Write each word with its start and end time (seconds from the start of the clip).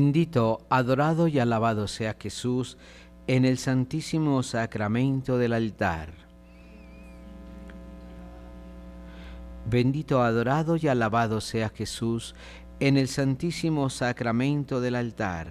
Bendito, 0.00 0.62
adorado 0.70 1.28
y 1.28 1.38
alabado 1.40 1.86
sea 1.86 2.16
Jesús 2.18 2.78
en 3.26 3.44
el 3.44 3.58
santísimo 3.58 4.42
sacramento 4.42 5.36
del 5.36 5.52
altar. 5.52 6.14
Bendito, 9.66 10.22
adorado 10.22 10.78
y 10.78 10.88
alabado 10.88 11.42
sea 11.42 11.68
Jesús 11.68 12.34
en 12.80 12.96
el 12.96 13.08
santísimo 13.08 13.90
sacramento 13.90 14.80
del 14.80 14.94
altar. 14.94 15.48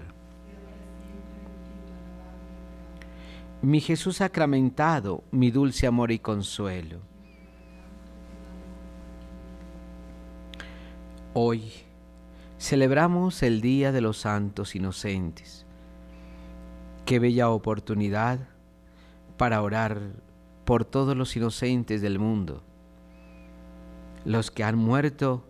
Mi 3.62 3.82
Jesús 3.82 4.18
sacramentado, 4.18 5.24
mi 5.30 5.52
dulce 5.52 5.86
amor 5.86 6.12
y 6.12 6.18
consuelo. 6.18 7.02
Hoy 11.36 11.72
celebramos 12.60 13.42
el 13.42 13.62
Día 13.62 13.92
de 13.94 14.02
los 14.02 14.18
Santos 14.18 14.76
Inocentes. 14.76 15.66
Qué 17.06 17.18
bella 17.18 17.50
oportunidad 17.50 18.50
para 19.38 19.62
orar 19.62 20.02
por 20.66 20.84
todos 20.84 21.16
los 21.16 21.36
inocentes 21.36 22.02
del 22.02 22.20
mundo, 22.20 22.62
los 24.26 24.52
que 24.52 24.64
han 24.66 24.76
muerto 24.76 25.46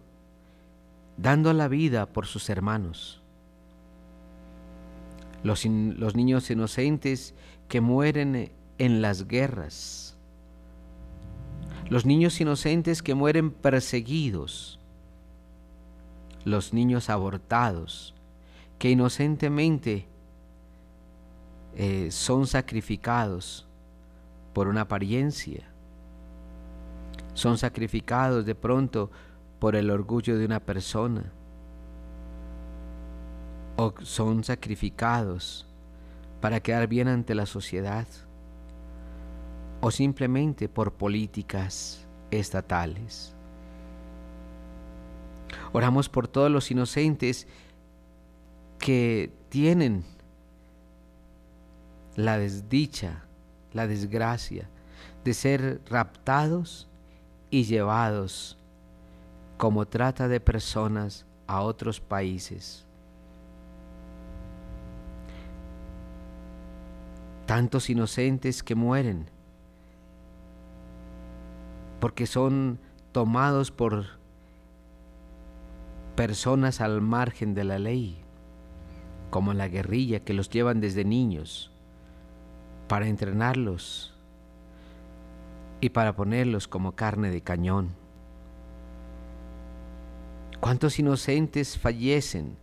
dando 1.18 1.52
la 1.52 1.68
vida 1.68 2.06
por 2.06 2.28
sus 2.28 2.50
hermanos, 2.50 3.22
los, 5.44 5.66
los 5.66 6.16
niños 6.16 6.50
inocentes 6.52 7.34
que 7.68 7.82
mueren 7.82 8.52
en 8.78 9.02
las 9.02 9.28
guerras, 9.28 10.16
los 11.90 12.06
niños 12.06 12.40
inocentes 12.40 13.02
que 13.02 13.16
mueren 13.16 13.50
perseguidos, 13.52 14.79
los 16.50 16.74
niños 16.74 17.10
abortados, 17.10 18.16
que 18.78 18.90
inocentemente 18.90 20.08
eh, 21.76 22.10
son 22.12 22.48
sacrificados 22.48 23.68
por 24.54 24.68
una 24.68 24.82
apariencia, 24.82 25.70
son 27.34 27.58
sacrificados 27.58 28.46
de 28.46 28.56
pronto 28.56 29.12
por 29.60 29.76
el 29.76 29.92
orgullo 29.92 30.38
de 30.38 30.46
una 30.46 30.60
persona, 30.60 31.32
o 33.78 33.94
son 34.02 34.44
sacrificados 34.44 35.66
para 36.42 36.60
quedar 36.60 36.88
bien 36.88 37.08
ante 37.08 37.36
la 37.36 37.46
sociedad, 37.46 38.08
o 39.82 39.92
simplemente 39.92 40.68
por 40.68 40.94
políticas 40.94 42.06
estatales. 42.32 43.36
Oramos 45.72 46.10
por 46.10 46.28
todos 46.28 46.52
los 46.52 46.72
inocentes 46.72 47.48
que 48.80 49.32
tienen 49.50 50.04
la 52.16 52.38
desdicha, 52.38 53.24
la 53.74 53.88
desgracia 53.88 54.70
de 55.24 55.34
ser 55.34 55.82
raptados 55.90 56.88
y 57.50 57.64
llevados 57.64 58.58
como 59.58 59.88
trata 59.88 60.28
de 60.28 60.40
personas 60.40 61.26
a 61.48 61.62
otros 61.62 62.00
países. 62.00 62.86
Tantos 67.46 67.90
inocentes 67.90 68.64
que 68.64 68.76
mueren 68.76 69.30
porque 72.00 72.28
son 72.28 72.80
tomados 73.12 73.72
por 73.72 74.19
personas 76.20 76.82
al 76.82 77.00
margen 77.00 77.54
de 77.54 77.64
la 77.64 77.80
ley, 77.80 78.18
como 79.30 79.54
la 79.54 79.70
guerrilla 79.70 80.20
que 80.20 80.34
los 80.34 80.50
llevan 80.50 80.82
desde 80.82 81.06
niños 81.06 81.72
para 82.90 83.08
entrenarlos 83.08 84.14
y 85.80 85.92
para 85.92 86.18
ponerlos 86.18 86.68
como 86.68 86.92
carne 86.92 87.30
de 87.32 87.40
cañón. 87.40 87.96
¿Cuántos 90.60 91.00
inocentes 91.00 91.78
fallecen 91.78 92.58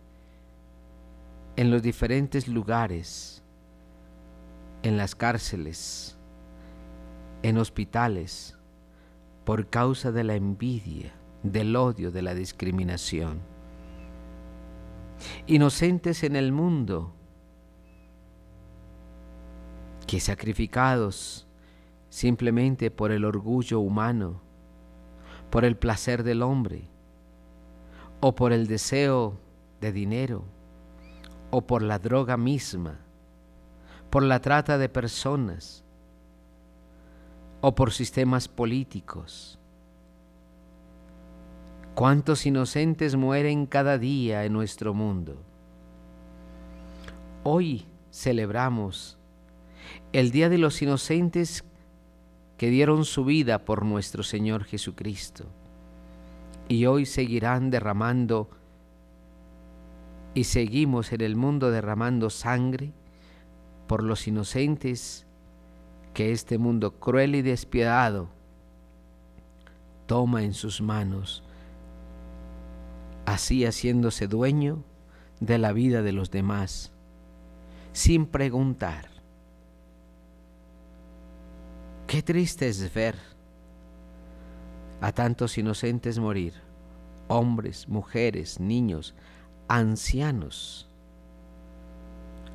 en 1.55 1.71
los 1.71 1.81
diferentes 1.81 2.47
lugares, 2.47 3.41
en 4.83 4.97
las 4.97 5.15
cárceles, 5.15 6.15
en 7.41 7.57
hospitales, 7.57 8.55
por 9.45 9.67
causa 9.67 10.11
de 10.11 10.23
la 10.23 10.35
envidia, 10.35 11.16
del 11.43 11.75
odio, 11.75 12.11
de 12.11 12.21
la 12.21 12.33
discriminación? 12.33 13.39
Inocentes 15.47 16.23
en 16.23 16.35
el 16.35 16.51
mundo, 16.51 17.13
que 20.05 20.19
sacrificados 20.19 21.47
simplemente 22.09 22.89
por 22.91 23.11
el 23.11 23.25
orgullo 23.25 23.79
humano, 23.79 24.41
por 25.49 25.65
el 25.65 25.75
placer 25.77 26.23
del 26.23 26.41
hombre, 26.41 26.87
o 28.19 28.33
por 28.35 28.53
el 28.53 28.67
deseo 28.67 29.37
de 29.81 29.91
dinero, 29.91 30.43
o 31.51 31.61
por 31.61 31.81
la 31.81 31.99
droga 31.99 32.37
misma, 32.37 32.99
por 34.09 34.23
la 34.23 34.39
trata 34.39 34.77
de 34.77 34.89
personas, 34.89 35.83
o 37.61 37.75
por 37.75 37.91
sistemas 37.91 38.47
políticos. 38.47 39.59
¿Cuántos 41.97 42.45
inocentes 42.45 43.15
mueren 43.15 43.65
cada 43.65 43.97
día 43.97 44.45
en 44.45 44.53
nuestro 44.53 44.93
mundo? 44.93 45.35
Hoy 47.41 47.87
celebramos 48.11 49.17
el 50.13 50.29
Día 50.29 50.47
de 50.47 50.59
los 50.59 50.79
Inocentes 50.83 51.63
que 52.59 52.69
dieron 52.69 53.03
su 53.03 53.25
vida 53.25 53.65
por 53.65 53.83
nuestro 53.83 54.21
Señor 54.21 54.63
Jesucristo 54.63 55.45
y 56.67 56.85
hoy 56.85 57.07
seguirán 57.07 57.71
derramando 57.71 58.47
y 60.35 60.43
seguimos 60.43 61.11
en 61.13 61.21
el 61.21 61.35
mundo 61.35 61.71
derramando 61.71 62.29
sangre 62.29 62.93
por 63.87 64.03
los 64.03 64.27
inocentes 64.27 65.25
que 66.13 66.31
este 66.31 66.59
mundo 66.59 66.99
cruel 66.99 67.33
y 67.33 67.41
despiadado 67.41 68.29
toma 70.05 70.43
en 70.43 70.53
sus 70.53 70.79
manos, 70.79 71.43
así 73.27 73.65
haciéndose 73.65 74.29
dueño 74.29 74.85
de 75.41 75.57
la 75.57 75.73
vida 75.73 76.01
de 76.01 76.13
los 76.13 76.31
demás, 76.31 76.93
sin 77.91 78.25
preguntar. 78.25 79.09
Qué 82.07 82.23
triste 82.23 82.69
es 82.69 82.93
ver 82.93 83.15
a 85.01 85.11
tantos 85.11 85.57
inocentes 85.57 86.19
morir, 86.19 86.53
hombres, 87.27 87.89
mujeres, 87.89 88.61
niños, 88.61 89.13
ancianos, 89.67 90.87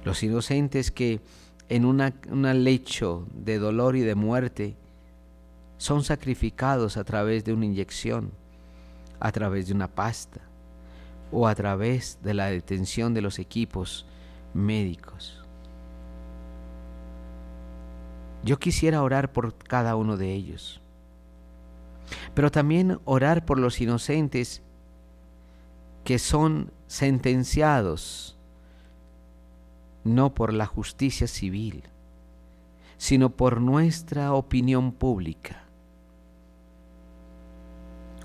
los 0.06 0.22
inocentes 0.22 0.90
que 0.90 1.20
en 1.68 1.84
un 1.84 2.64
lecho 2.64 3.26
de 3.34 3.58
dolor 3.58 3.94
y 3.94 4.00
de 4.00 4.14
muerte 4.14 4.74
son 5.76 6.02
sacrificados 6.02 6.96
a 6.96 7.04
través 7.04 7.44
de 7.44 7.52
una 7.52 7.66
inyección, 7.66 8.32
a 9.20 9.30
través 9.32 9.66
de 9.66 9.74
una 9.74 9.88
pasta 9.88 10.40
o 11.32 11.48
a 11.48 11.54
través 11.54 12.18
de 12.22 12.34
la 12.34 12.46
detención 12.46 13.14
de 13.14 13.22
los 13.22 13.38
equipos 13.38 14.06
médicos. 14.54 15.42
Yo 18.44 18.58
quisiera 18.58 19.02
orar 19.02 19.32
por 19.32 19.54
cada 19.56 19.96
uno 19.96 20.16
de 20.16 20.32
ellos, 20.32 20.80
pero 22.34 22.50
también 22.50 23.00
orar 23.04 23.44
por 23.44 23.58
los 23.58 23.80
inocentes 23.80 24.62
que 26.04 26.18
son 26.18 26.70
sentenciados 26.86 28.36
no 30.04 30.34
por 30.34 30.52
la 30.52 30.66
justicia 30.66 31.26
civil, 31.26 31.84
sino 32.96 33.30
por 33.30 33.60
nuestra 33.60 34.32
opinión 34.32 34.92
pública. 34.92 35.64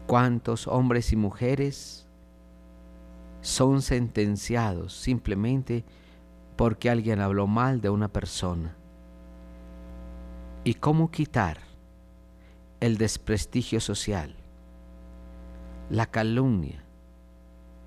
¿Cuántos 0.07 0.67
hombres 0.67 1.11
y 1.11 1.15
mujeres 1.15 2.06
son 3.47 3.81
sentenciados 3.81 4.93
simplemente 4.93 5.85
porque 6.55 6.89
alguien 6.89 7.21
habló 7.21 7.47
mal 7.47 7.81
de 7.81 7.89
una 7.89 8.07
persona? 8.07 8.75
y 10.67 10.73
cómo 10.73 11.11
quitar 11.11 11.59
el 12.81 12.97
desprestigio 12.97 13.79
social, 13.79 14.35
la 15.89 16.07
calumnia, 16.07 16.83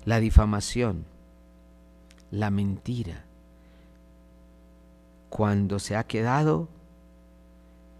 la 0.03 0.19
difamación, 0.19 1.05
la 2.31 2.49
mentira, 2.49 3.25
cuando 5.29 5.77
se 5.77 5.95
ha 5.95 6.05
quedado 6.05 6.69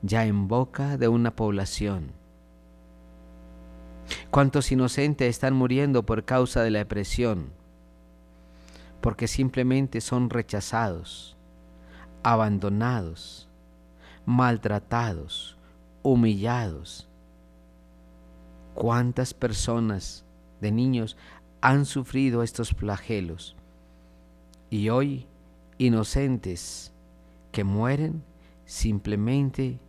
ya 0.02 0.26
en 0.26 0.48
boca 0.48 0.98
de 0.98 1.08
una 1.10 1.36
población. 1.36 2.12
¿Cuántos 4.30 4.72
inocentes 4.72 5.30
están 5.30 5.54
muriendo 5.54 6.04
por 6.04 6.26
causa 6.26 6.64
de 6.64 6.72
la 6.72 6.80
depresión? 6.80 7.52
Porque 9.02 9.28
simplemente 9.28 10.02
son 10.02 10.30
rechazados, 10.30 11.36
abandonados, 12.24 13.50
maltratados, 14.26 15.58
humillados. 16.04 17.08
¿Cuántas 18.74 19.34
personas 19.34 20.24
de 20.62 20.72
niños 20.72 21.18
han 21.62 21.86
sufrido 21.86 22.44
estos 22.44 22.72
flagelos? 22.72 23.56
Y 24.70 24.90
hoy 24.90 25.28
inocentes 25.78 26.94
que 27.52 27.64
mueren 27.64 28.24
simplemente 28.66 29.80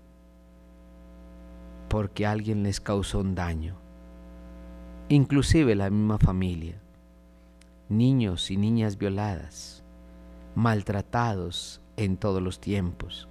porque 1.89 2.27
alguien 2.27 2.63
les 2.63 2.81
causó 2.81 3.21
un 3.21 3.35
daño. 3.35 3.82
Inclusive 5.13 5.75
la 5.75 5.91
misma 5.91 6.17
familia. 6.17 6.81
Niños 7.91 8.51
y 8.51 8.57
niñas 8.57 8.97
violadas, 8.97 9.83
maltratados 10.55 11.83
en 11.99 12.17
todos 12.17 12.41
los 12.41 12.59
tiempos. 12.61 13.29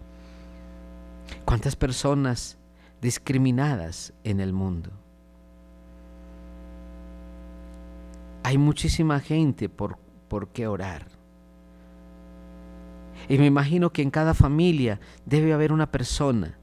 ¿Cuántas 1.44 1.76
personas 1.76 2.60
discriminadas 3.02 4.14
en 4.24 4.42
el 4.42 4.54
mundo? 4.54 4.92
Hay 8.44 8.60
muchísima 8.60 9.20
gente 9.20 9.68
por, 9.68 9.98
por 10.28 10.50
qué 10.50 10.68
orar. 10.68 11.08
Y 13.28 13.40
me 13.40 13.48
imagino 13.48 13.92
que 13.92 14.04
en 14.04 14.12
cada 14.12 14.36
familia 14.36 15.00
debe 15.26 15.52
haber 15.52 15.74
una 15.74 15.90
persona 15.92 16.60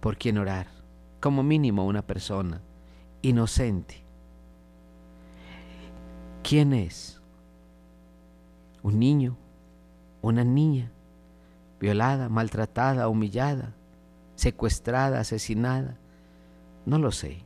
por 0.00 0.16
quien 0.16 0.38
orar, 0.38 0.68
como 1.20 1.42
mínimo 1.42 1.84
una 1.84 2.00
persona 2.00 2.62
inocente. 3.22 4.02
¿Quién 6.42 6.72
es? 6.72 7.20
¿Un 8.82 8.98
niño? 8.98 9.36
¿Una 10.22 10.44
niña? 10.44 10.90
violada, 11.80 12.28
maltratada, 12.28 13.08
humillada, 13.08 13.72
secuestrada, 14.36 15.18
asesinada. 15.18 15.96
No 16.84 16.98
lo 16.98 17.10
sé. 17.10 17.42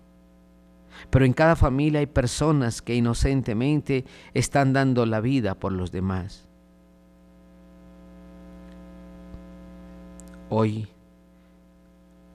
Pero 1.11 1.25
en 1.25 1.33
cada 1.33 1.57
familia 1.57 2.01
hay 2.01 2.07
personas 2.07 2.83
que 2.83 2.95
inocentemente 2.95 4.05
están 4.35 4.73
dando 4.73 5.07
la 5.07 5.21
vida 5.21 5.55
por 5.55 5.73
los 5.73 5.93
demás. 5.93 6.47
Hoy 10.51 10.89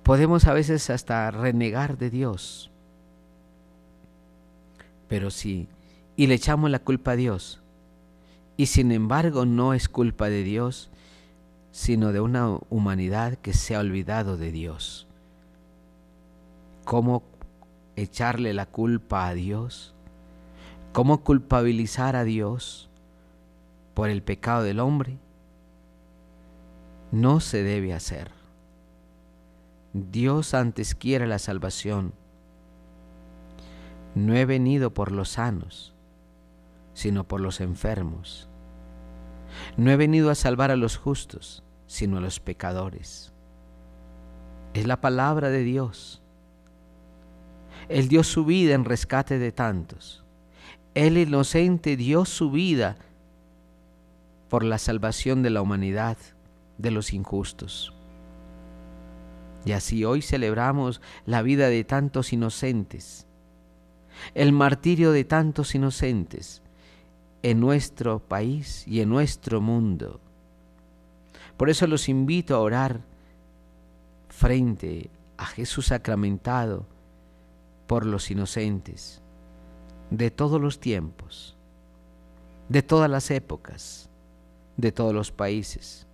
podemos 0.03 0.45
a 0.45 0.53
veces 0.53 0.89
hasta 0.89 1.29
renegar 1.31 1.97
de 1.97 2.09
Dios. 2.09 2.68
Pero 5.09 5.31
sí, 5.31 5.67
y 6.15 6.27
le 6.27 6.35
echamos 6.35 6.69
la 6.69 6.79
culpa 6.79 7.11
a 7.11 7.15
Dios. 7.17 7.61
Y 8.55 8.67
sin 8.67 8.91
embargo 8.91 9.45
no 9.45 9.73
es 9.73 9.89
culpa 9.89 10.29
de 10.29 10.43
Dios, 10.43 10.89
sino 11.71 12.13
de 12.13 12.21
una 12.21 12.57
humanidad 12.69 13.37
que 13.37 13.53
se 13.53 13.75
ha 13.75 13.79
olvidado 13.79 14.37
de 14.37 14.51
Dios. 14.51 15.07
¿Cómo 16.85 17.23
echarle 17.95 18.53
la 18.53 18.65
culpa 18.65 19.27
a 19.27 19.33
Dios? 19.33 19.93
¿Cómo 20.93 21.23
culpabilizar 21.23 22.15
a 22.15 22.23
Dios 22.23 22.89
por 23.93 24.09
el 24.09 24.23
pecado 24.23 24.63
del 24.63 24.79
hombre? 24.79 25.17
No 27.11 27.39
se 27.39 27.63
debe 27.63 27.93
hacer. 27.93 28.31
Dios 29.93 30.53
antes 30.53 30.93
quiere 30.93 31.25
la 31.27 31.39
salvación. 31.39 32.13
No 34.15 34.35
he 34.35 34.45
venido 34.45 34.93
por 34.93 35.11
los 35.11 35.29
sanos, 35.29 35.93
sino 36.93 37.27
por 37.27 37.41
los 37.41 37.61
enfermos. 37.61 38.49
No 39.77 39.91
he 39.91 39.95
venido 39.95 40.29
a 40.29 40.35
salvar 40.35 40.71
a 40.71 40.75
los 40.75 40.97
justos, 40.97 41.63
sino 41.87 42.17
a 42.17 42.21
los 42.21 42.39
pecadores. 42.39 43.33
Es 44.73 44.85
la 44.85 45.01
palabra 45.01 45.49
de 45.49 45.63
Dios. 45.63 46.21
Él 47.87 48.07
dio 48.07 48.23
su 48.23 48.45
vida 48.45 48.75
en 48.75 48.85
rescate 48.85 49.39
de 49.39 49.51
tantos. 49.51 50.23
El 50.93 51.17
inocente 51.17 51.97
dio 51.97 52.25
su 52.25 52.51
vida 52.51 52.97
por 54.49 54.63
la 54.63 54.77
salvación 54.77 55.43
de 55.43 55.51
la 55.51 55.61
humanidad, 55.61 56.17
de 56.77 56.91
los 56.91 57.13
injustos. 57.13 57.93
Y 59.65 59.73
así 59.73 60.05
hoy 60.05 60.21
celebramos 60.21 61.01
la 61.25 61.41
vida 61.41 61.69
de 61.69 61.83
tantos 61.83 62.33
inocentes, 62.33 63.27
el 64.33 64.51
martirio 64.51 65.11
de 65.11 65.23
tantos 65.23 65.75
inocentes, 65.75 66.61
en 67.41 67.59
nuestro 67.59 68.19
país 68.19 68.85
y 68.87 69.01
en 69.01 69.09
nuestro 69.09 69.61
mundo. 69.61 70.19
Por 71.57 71.69
eso 71.69 71.87
los 71.87 72.09
invito 72.09 72.55
a 72.55 72.59
orar 72.59 73.01
frente 74.29 75.09
a 75.37 75.45
Jesús 75.45 75.87
sacramentado 75.87 76.85
por 77.87 78.05
los 78.05 78.29
inocentes 78.29 79.21
de 80.09 80.31
todos 80.31 80.59
los 80.59 80.79
tiempos, 80.79 81.55
de 82.67 82.81
todas 82.83 83.09
las 83.09 83.31
épocas, 83.31 84.09
de 84.77 84.91
todos 84.91 85.13
los 85.13 85.31
países, 85.31 86.07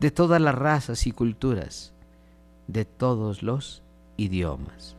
de 0.00 0.10
todas 0.10 0.40
las 0.40 0.54
razas 0.54 1.06
y 1.06 1.12
culturas, 1.12 1.92
de 2.66 2.84
todos 2.84 3.42
los 3.42 3.82
idiomas. 4.16 4.96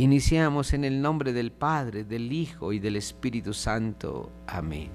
Iniciamos 0.00 0.72
en 0.72 0.84
el 0.84 1.02
nombre 1.02 1.34
del 1.34 1.52
Padre, 1.52 2.04
del 2.04 2.32
Hijo 2.32 2.72
y 2.72 2.78
del 2.78 2.96
Espíritu 2.96 3.52
Santo. 3.52 4.30
Amén. 4.46 4.88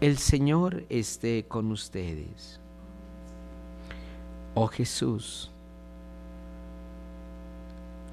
El 0.00 0.16
Señor 0.16 0.86
esté 0.88 1.44
con 1.46 1.70
ustedes. 1.70 2.58
Oh 4.54 4.66
Jesús, 4.68 5.50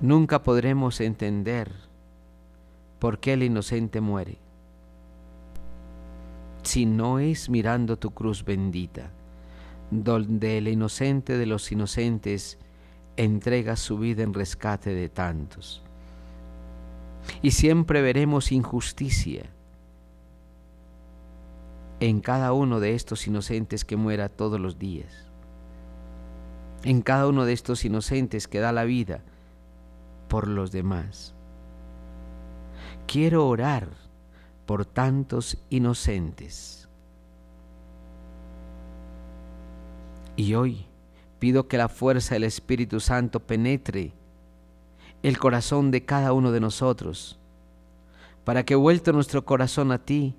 nunca 0.01 0.43
podremos 0.43 1.00
entender 1.00 1.71
por 3.00 3.21
qué 3.21 3.31
el 3.31 3.43
inocente 3.43 4.01
muere 4.01 4.38
si 6.63 6.85
no 6.85 7.19
es 7.19 7.50
mirando 7.50 7.97
tu 7.97 8.11
cruz 8.11 8.43
bendita, 8.43 9.11
donde 9.91 10.57
el 10.57 10.67
inocente 10.67 11.38
de 11.38 11.45
los 11.45 11.71
inocentes 11.71 12.57
entrega 13.18 13.75
su 13.75 13.98
vida 13.98 14.24
en 14.24 14.34
rescate 14.34 14.94
de 14.94 15.10
tantos. 15.10 15.82
Y 17.41 17.51
siempre 17.51 18.01
veremos 18.01 18.51
injusticia 18.51 19.46
en 22.00 22.20
cada 22.20 22.51
uno 22.53 22.80
de 22.80 22.96
estos 22.96 23.27
inocentes 23.27 23.86
que 23.86 23.96
muera 23.96 24.27
todos 24.27 24.60
los 24.60 24.80
días, 24.80 25.27
en 26.84 27.01
cada 27.01 27.27
uno 27.27 27.46
de 27.46 27.53
estos 27.53 27.86
inocentes 27.86 28.48
que 28.48 28.60
da 28.60 28.72
la 28.72 28.86
vida 28.86 29.22
por 30.27 30.48
los 30.48 30.72
demás. 30.72 31.36
Quiero 33.06 33.48
orar 33.48 33.89
por 34.65 34.86
tantos 34.86 35.58
inocentes. 35.70 36.88
Y 40.36 40.56
hoy 40.56 40.88
pido 41.41 41.67
que 41.67 41.79
la 41.79 41.89
fuerza 41.89 42.36
del 42.36 42.43
Espíritu 42.43 43.00
Santo 43.00 43.39
penetre 43.39 44.13
el 45.24 45.39
corazón 45.39 45.89
de 45.89 46.05
cada 46.05 46.33
uno 46.33 46.51
de 46.51 46.60
nosotros, 46.60 47.39
para 48.43 48.63
que 48.63 48.75
vuelto 48.75 49.12
nuestro 49.12 49.43
corazón 49.43 49.91
a 49.91 49.98
ti, 49.98 50.36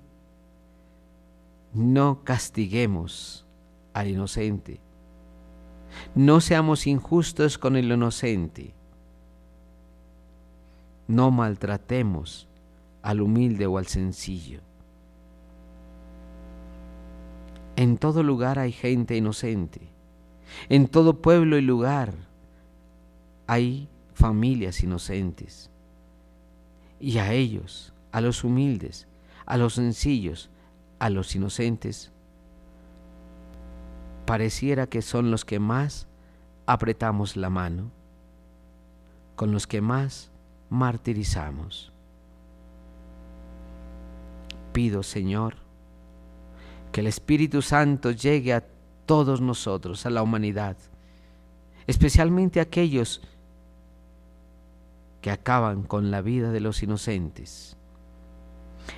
no 1.73 2.23
castiguemos 2.23 3.45
al 3.93 4.07
inocente, 4.07 4.79
no 6.15 6.39
seamos 6.39 6.87
injustos 6.87 7.57
con 7.57 7.75
el 7.75 7.91
inocente, 7.91 8.73
no 11.09 11.31
maltratemos 11.31 12.47
al 13.01 13.19
humilde 13.19 13.65
o 13.65 13.77
al 13.77 13.87
sencillo. 13.87 14.61
En 17.75 17.97
todo 17.97 18.23
lugar 18.23 18.57
hay 18.57 18.71
gente 18.71 19.17
inocente 19.17 19.92
en 20.69 20.87
todo 20.87 21.21
pueblo 21.21 21.57
y 21.57 21.61
lugar 21.61 22.13
hay 23.47 23.87
familias 24.13 24.83
inocentes. 24.83 25.69
Y 26.99 27.17
a 27.17 27.33
ellos, 27.33 27.93
a 28.11 28.21
los 28.21 28.43
humildes, 28.43 29.07
a 29.45 29.57
los 29.57 29.73
sencillos, 29.73 30.49
a 30.99 31.09
los 31.09 31.35
inocentes, 31.35 32.11
pareciera 34.25 34.87
que 34.87 35.01
son 35.01 35.31
los 35.31 35.43
que 35.43 35.59
más 35.59 36.07
apretamos 36.65 37.35
la 37.35 37.49
mano, 37.49 37.91
con 39.35 39.51
los 39.51 39.67
que 39.67 39.81
más 39.81 40.31
martirizamos. 40.69 41.91
Pido, 44.71 45.03
Señor, 45.03 45.55
que 46.91 47.01
el 47.01 47.07
Espíritu 47.07 47.61
Santo 47.61 48.11
llegue 48.11 48.53
a 48.53 48.63
todos 49.13 49.41
nosotros, 49.41 50.07
a 50.07 50.09
la 50.09 50.23
humanidad, 50.23 50.75
especialmente 51.85 52.59
aquellos 52.59 53.21
que 55.21 55.29
acaban 55.29 55.83
con 55.83 56.09
la 56.09 56.23
vida 56.23 56.51
de 56.51 56.59
los 56.59 56.81
inocentes, 56.81 57.77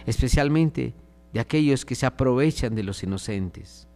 especialmente 0.05 0.93
de 1.33 1.39
aquellos 1.41 1.83
que 1.83 1.95
se 1.95 2.05
aprovechan 2.05 2.75
de 2.75 2.83
los 2.83 3.03
inocentes, 3.03 3.89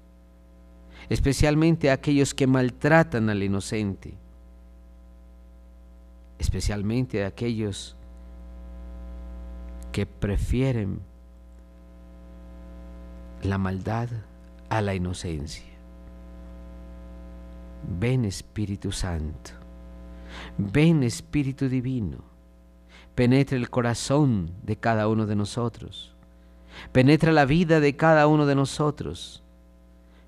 especialmente 1.07 1.89
aquellos 1.89 2.33
que 2.33 2.47
maltratan 2.47 3.29
al 3.29 3.41
inocente, 3.41 4.13
especialmente 6.37 7.19
de 7.19 7.25
aquellos 7.27 7.95
que 9.93 10.05
prefieren 10.05 10.99
la 13.41 13.57
maldad 13.57 14.09
a 14.67 14.81
la 14.81 14.93
inocencia. 14.95 15.68
Ven 17.87 18.25
Espíritu 18.25 18.91
Santo, 18.91 19.51
ven 20.57 21.03
Espíritu 21.03 21.69
Divino, 21.69 22.17
penetra 23.15 23.57
el 23.57 23.69
corazón 23.69 24.51
de 24.63 24.75
cada 24.75 25.07
uno 25.07 25.25
de 25.25 25.35
nosotros, 25.35 26.15
penetra 26.91 27.31
la 27.31 27.45
vida 27.45 27.79
de 27.79 27.95
cada 27.95 28.27
uno 28.27 28.45
de 28.45 28.55
nosotros, 28.55 29.43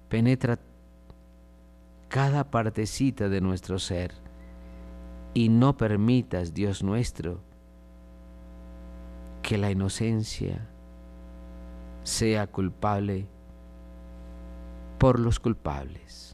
penetra 0.09 0.59
cada 2.07 2.49
partecita 2.49 3.29
de 3.29 3.41
nuestro 3.41 3.79
ser. 3.79 4.13
Y 5.33 5.47
no 5.47 5.77
permitas, 5.77 6.53
Dios 6.53 6.83
nuestro, 6.83 7.39
que 9.41 9.57
la 9.57 9.71
inocencia 9.71 10.67
sea 12.03 12.47
culpable 12.47 13.27
por 14.99 15.21
los 15.21 15.39
culpables 15.39 16.30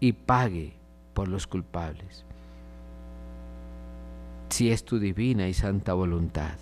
y 0.00 0.12
pague 0.12 0.74
por 1.14 1.28
los 1.28 1.46
culpables, 1.46 2.24
si 4.48 4.70
es 4.70 4.84
tu 4.84 4.98
divina 4.98 5.48
y 5.48 5.54
santa 5.54 5.92
voluntad. 5.94 6.56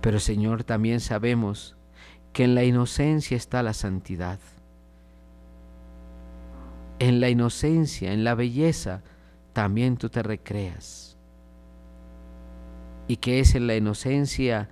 Pero 0.00 0.18
Señor, 0.18 0.64
también 0.64 1.00
sabemos 1.00 1.76
que 2.32 2.44
en 2.44 2.54
la 2.54 2.64
inocencia 2.64 3.36
está 3.36 3.62
la 3.62 3.74
santidad. 3.74 4.38
En 6.98 7.20
la 7.20 7.28
inocencia, 7.28 8.12
en 8.12 8.24
la 8.24 8.34
belleza, 8.34 9.02
también 9.52 9.96
tú 9.96 10.08
te 10.08 10.22
recreas. 10.22 11.16
Y 13.08 13.16
que 13.16 13.40
es 13.40 13.54
en 13.54 13.66
la 13.66 13.76
inocencia 13.76 14.68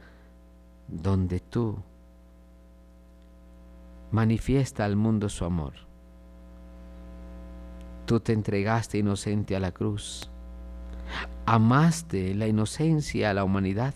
donde 0.86 1.40
tú 1.40 1.78
manifiesta 4.10 4.84
al 4.84 4.96
mundo 4.96 5.28
su 5.28 5.44
amor. 5.44 5.87
Tú 8.08 8.20
te 8.20 8.32
entregaste 8.32 8.96
inocente 8.96 9.54
a 9.54 9.60
la 9.60 9.70
cruz. 9.70 10.30
Amaste 11.44 12.34
la 12.34 12.46
inocencia 12.46 13.28
a 13.28 13.34
la 13.34 13.44
humanidad, 13.44 13.92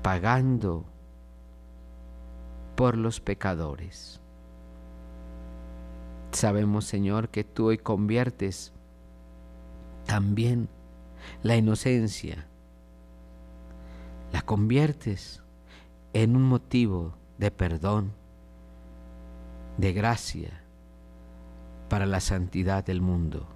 pagando 0.00 0.86
por 2.76 2.96
los 2.96 3.20
pecadores. 3.20 4.22
Sabemos, 6.32 6.86
Señor, 6.86 7.28
que 7.28 7.44
tú 7.44 7.66
hoy 7.66 7.76
conviertes 7.76 8.72
también 10.06 10.70
la 11.42 11.56
inocencia, 11.56 12.46
la 14.32 14.40
conviertes 14.40 15.42
en 16.14 16.36
un 16.36 16.44
motivo 16.44 17.12
de 17.36 17.50
perdón, 17.50 18.14
de 19.76 19.92
gracia, 19.92 20.64
para 21.88 22.06
la 22.06 22.20
santidad 22.20 22.84
del 22.84 23.00
mundo. 23.00 23.46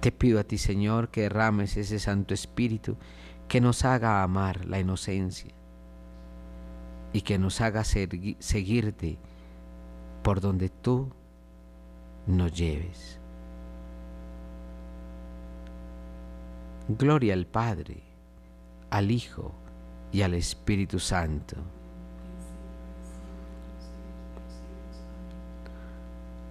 Te 0.00 0.12
pido 0.12 0.38
a 0.38 0.44
ti, 0.44 0.58
Señor, 0.58 1.08
que 1.08 1.22
derrames 1.22 1.76
ese 1.76 1.98
Santo 1.98 2.34
Espíritu 2.34 2.96
que 3.48 3.60
nos 3.60 3.84
haga 3.84 4.22
amar 4.22 4.64
la 4.66 4.78
inocencia 4.78 5.52
y 7.12 7.22
que 7.22 7.38
nos 7.38 7.60
haga 7.60 7.82
seguirte 7.84 9.18
por 10.22 10.40
donde 10.40 10.68
tú 10.68 11.08
nos 12.26 12.52
lleves. 12.52 13.18
Gloria 16.88 17.34
al 17.34 17.46
Padre, 17.46 18.02
al 18.90 19.10
Hijo 19.10 19.54
y 20.12 20.22
al 20.22 20.34
Espíritu 20.34 21.00
Santo 21.00 21.56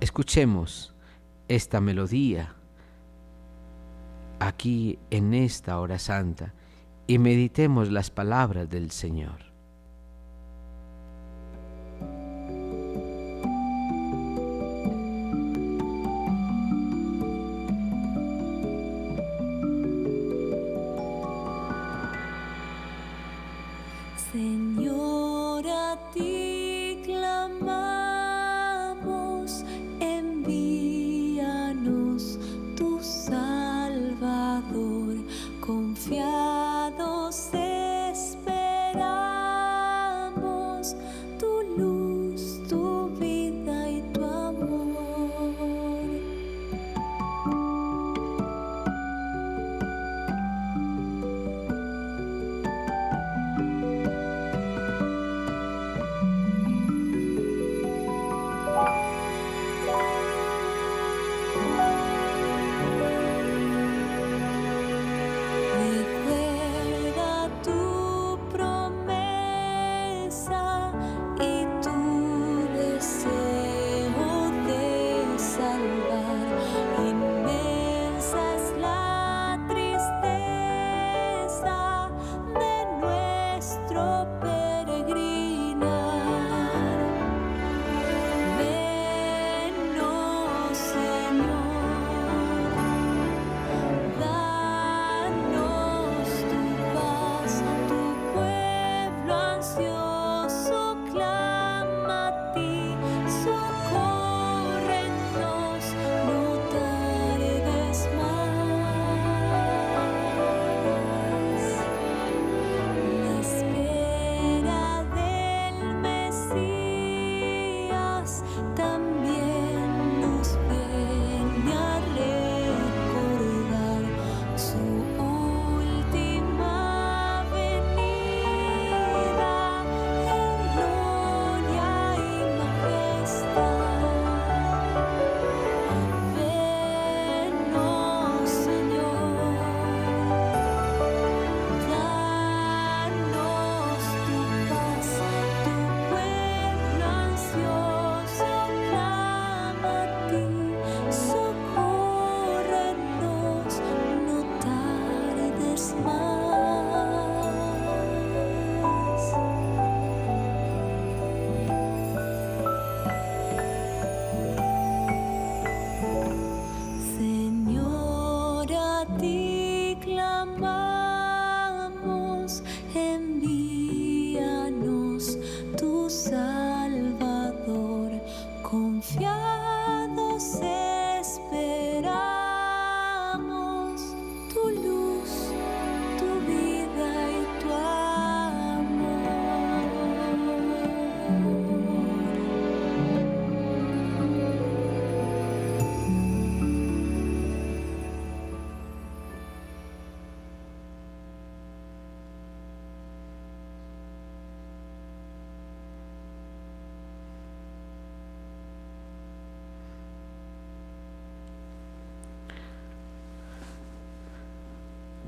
Escuchemos 0.05 0.93
esta 1.47 1.81
melodía 1.81 2.53
aquí 4.39 4.99
en 5.09 5.33
esta 5.33 5.79
hora 5.79 5.97
santa 5.97 6.53
y 7.07 7.17
meditemos 7.17 7.89
las 7.89 8.11
palabras 8.11 8.69
del 8.69 8.91
Señor. 8.91 9.54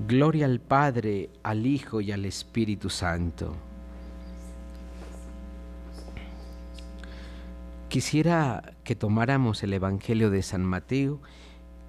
Gloria 0.07 0.45
al 0.45 0.61
Padre, 0.61 1.29
al 1.43 1.65
Hijo 1.65 1.99
y 1.99 2.13
al 2.13 2.23
Espíritu 2.23 2.89
Santo. 2.89 3.53
Quisiera 7.89 8.73
que 8.85 8.95
tomáramos 8.95 9.63
el 9.63 9.73
Evangelio 9.73 10.29
de 10.29 10.43
San 10.43 10.63
Mateo 10.63 11.19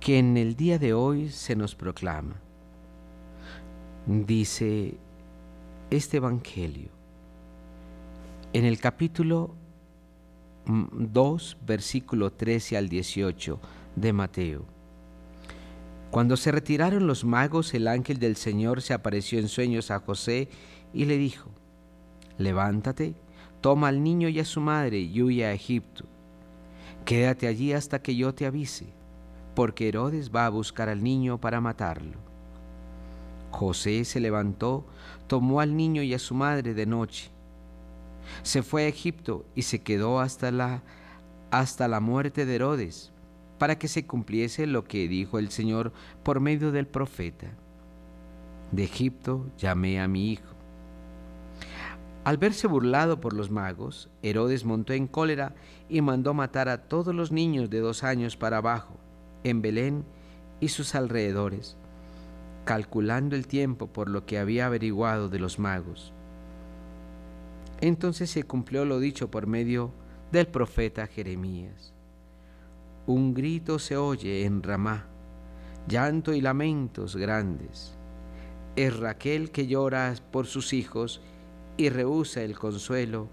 que 0.00 0.18
en 0.18 0.36
el 0.36 0.56
día 0.56 0.80
de 0.80 0.94
hoy 0.94 1.28
se 1.28 1.54
nos 1.54 1.76
proclama. 1.76 2.34
Dice 4.06 4.96
este 5.90 6.16
Evangelio 6.16 6.88
en 8.52 8.64
el 8.64 8.80
capítulo 8.80 9.54
2, 10.66 11.58
versículo 11.64 12.32
13 12.32 12.78
al 12.78 12.88
18 12.88 13.60
de 13.94 14.12
Mateo. 14.12 14.77
Cuando 16.10 16.38
se 16.38 16.52
retiraron 16.52 17.06
los 17.06 17.24
magos, 17.24 17.74
el 17.74 17.86
ángel 17.86 18.18
del 18.18 18.36
Señor 18.36 18.80
se 18.80 18.94
apareció 18.94 19.38
en 19.38 19.48
sueños 19.48 19.90
a 19.90 20.00
José 20.00 20.48
y 20.94 21.04
le 21.04 21.18
dijo, 21.18 21.50
levántate, 22.38 23.14
toma 23.60 23.88
al 23.88 24.02
niño 24.02 24.28
y 24.30 24.40
a 24.40 24.46
su 24.46 24.60
madre 24.60 25.00
y 25.00 25.22
huye 25.22 25.44
a 25.44 25.52
Egipto. 25.52 26.06
Quédate 27.04 27.46
allí 27.46 27.74
hasta 27.74 28.00
que 28.00 28.16
yo 28.16 28.34
te 28.34 28.46
avise, 28.46 28.86
porque 29.54 29.88
Herodes 29.88 30.30
va 30.34 30.46
a 30.46 30.50
buscar 30.50 30.88
al 30.88 31.02
niño 31.02 31.38
para 31.38 31.60
matarlo. 31.60 32.18
José 33.50 34.04
se 34.06 34.20
levantó, 34.20 34.86
tomó 35.26 35.60
al 35.60 35.76
niño 35.76 36.02
y 36.02 36.14
a 36.14 36.18
su 36.18 36.34
madre 36.34 36.72
de 36.72 36.86
noche. 36.86 37.30
Se 38.42 38.62
fue 38.62 38.84
a 38.84 38.88
Egipto 38.88 39.44
y 39.54 39.62
se 39.62 39.82
quedó 39.82 40.20
hasta 40.20 40.50
la, 40.50 40.82
hasta 41.50 41.86
la 41.86 42.00
muerte 42.00 42.46
de 42.46 42.54
Herodes 42.54 43.12
para 43.58 43.78
que 43.78 43.88
se 43.88 44.06
cumpliese 44.06 44.66
lo 44.66 44.84
que 44.84 45.08
dijo 45.08 45.38
el 45.38 45.50
Señor 45.50 45.92
por 46.22 46.40
medio 46.40 46.72
del 46.72 46.86
profeta. 46.86 47.48
De 48.70 48.84
Egipto 48.84 49.46
llamé 49.58 50.00
a 50.00 50.08
mi 50.08 50.32
hijo. 50.32 50.54
Al 52.24 52.36
verse 52.36 52.66
burlado 52.66 53.20
por 53.20 53.32
los 53.32 53.50
magos, 53.50 54.10
Herodes 54.22 54.64
montó 54.64 54.92
en 54.92 55.06
cólera 55.06 55.54
y 55.88 56.02
mandó 56.02 56.34
matar 56.34 56.68
a 56.68 56.88
todos 56.88 57.14
los 57.14 57.32
niños 57.32 57.70
de 57.70 57.80
dos 57.80 58.04
años 58.04 58.36
para 58.36 58.58
abajo, 58.58 58.96
en 59.44 59.62
Belén 59.62 60.04
y 60.60 60.68
sus 60.68 60.94
alrededores, 60.94 61.76
calculando 62.64 63.34
el 63.34 63.46
tiempo 63.46 63.86
por 63.86 64.10
lo 64.10 64.26
que 64.26 64.38
había 64.38 64.66
averiguado 64.66 65.30
de 65.30 65.38
los 65.38 65.58
magos. 65.58 66.12
Entonces 67.80 68.30
se 68.30 68.42
cumplió 68.42 68.84
lo 68.84 69.00
dicho 69.00 69.30
por 69.30 69.46
medio 69.46 69.92
del 70.30 70.48
profeta 70.48 71.06
Jeremías 71.06 71.94
un 73.08 73.32
grito 73.32 73.78
se 73.78 73.96
oye 73.96 74.44
en 74.44 74.62
Ramá, 74.62 75.06
llanto 75.88 76.34
y 76.34 76.42
lamentos 76.42 77.16
grandes. 77.16 77.96
Es 78.76 78.94
Raquel 78.98 79.50
que 79.50 79.66
llora 79.66 80.14
por 80.30 80.46
sus 80.46 80.74
hijos 80.74 81.22
y 81.78 81.88
rehúsa 81.88 82.42
el 82.42 82.58
consuelo 82.58 83.28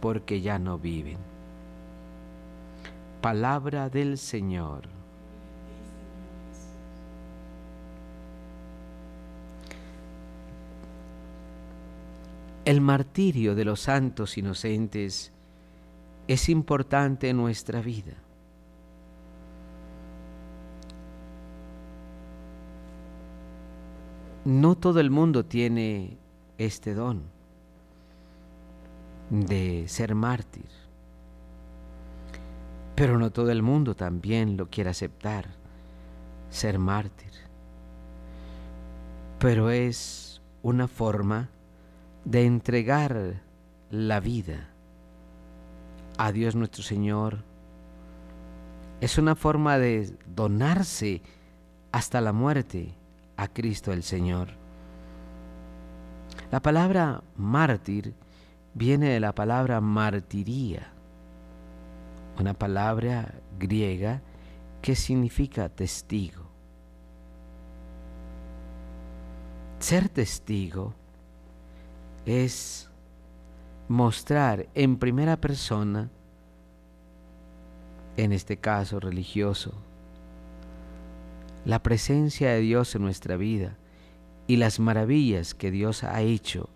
porque 0.00 0.40
ya 0.40 0.58
no 0.58 0.76
viven. 0.76 1.18
Palabra 3.20 3.88
del 3.88 4.18
Señor. 4.18 4.88
El 12.64 12.80
martirio 12.80 13.54
de 13.54 13.64
los 13.64 13.82
santos 13.82 14.36
inocentes 14.36 15.30
es 16.26 16.48
importante 16.48 17.28
en 17.28 17.36
nuestra 17.36 17.80
vida. 17.80 18.14
No 24.44 24.74
todo 24.76 25.00
el 25.00 25.10
mundo 25.10 25.44
tiene 25.44 26.16
este 26.58 26.94
don 26.94 27.22
de 29.30 29.84
ser 29.88 30.14
mártir, 30.14 30.68
pero 32.96 33.18
no 33.18 33.30
todo 33.30 33.50
el 33.50 33.62
mundo 33.62 33.94
también 33.94 34.56
lo 34.56 34.68
quiere 34.68 34.90
aceptar, 34.90 35.46
ser 36.50 36.78
mártir. 36.78 37.30
Pero 39.38 39.70
es 39.70 40.42
una 40.62 40.86
forma 40.88 41.48
de 42.24 42.44
entregar 42.44 43.42
la 43.90 44.20
vida 44.20 44.68
a 46.18 46.30
Dios 46.32 46.54
nuestro 46.54 46.82
Señor. 46.82 47.44
Es 49.00 49.18
una 49.18 49.34
forma 49.34 49.78
de 49.78 50.14
donarse 50.34 51.22
hasta 51.90 52.20
la 52.20 52.32
muerte 52.32 52.94
a 53.36 53.48
Cristo 53.48 53.92
el 53.92 54.02
Señor. 54.02 54.48
La 56.50 56.60
palabra 56.60 57.22
mártir 57.36 58.14
viene 58.74 59.08
de 59.10 59.20
la 59.20 59.34
palabra 59.34 59.80
martiría, 59.80 60.92
una 62.38 62.54
palabra 62.54 63.34
griega 63.58 64.22
que 64.80 64.94
significa 64.96 65.68
testigo. 65.68 66.42
Ser 69.78 70.08
testigo 70.08 70.94
es 72.24 72.88
mostrar 73.88 74.68
en 74.74 74.96
primera 74.96 75.36
persona, 75.36 76.10
en 78.16 78.32
este 78.32 78.56
caso 78.58 79.00
religioso, 79.00 79.72
la 81.64 81.82
presencia 81.82 82.50
de 82.50 82.60
Dios 82.60 82.94
en 82.94 83.02
nuestra 83.02 83.36
vida 83.36 83.76
y 84.46 84.56
las 84.56 84.80
maravillas 84.80 85.54
que 85.54 85.70
Dios 85.70 86.02
ha 86.02 86.20
hecho 86.22 86.68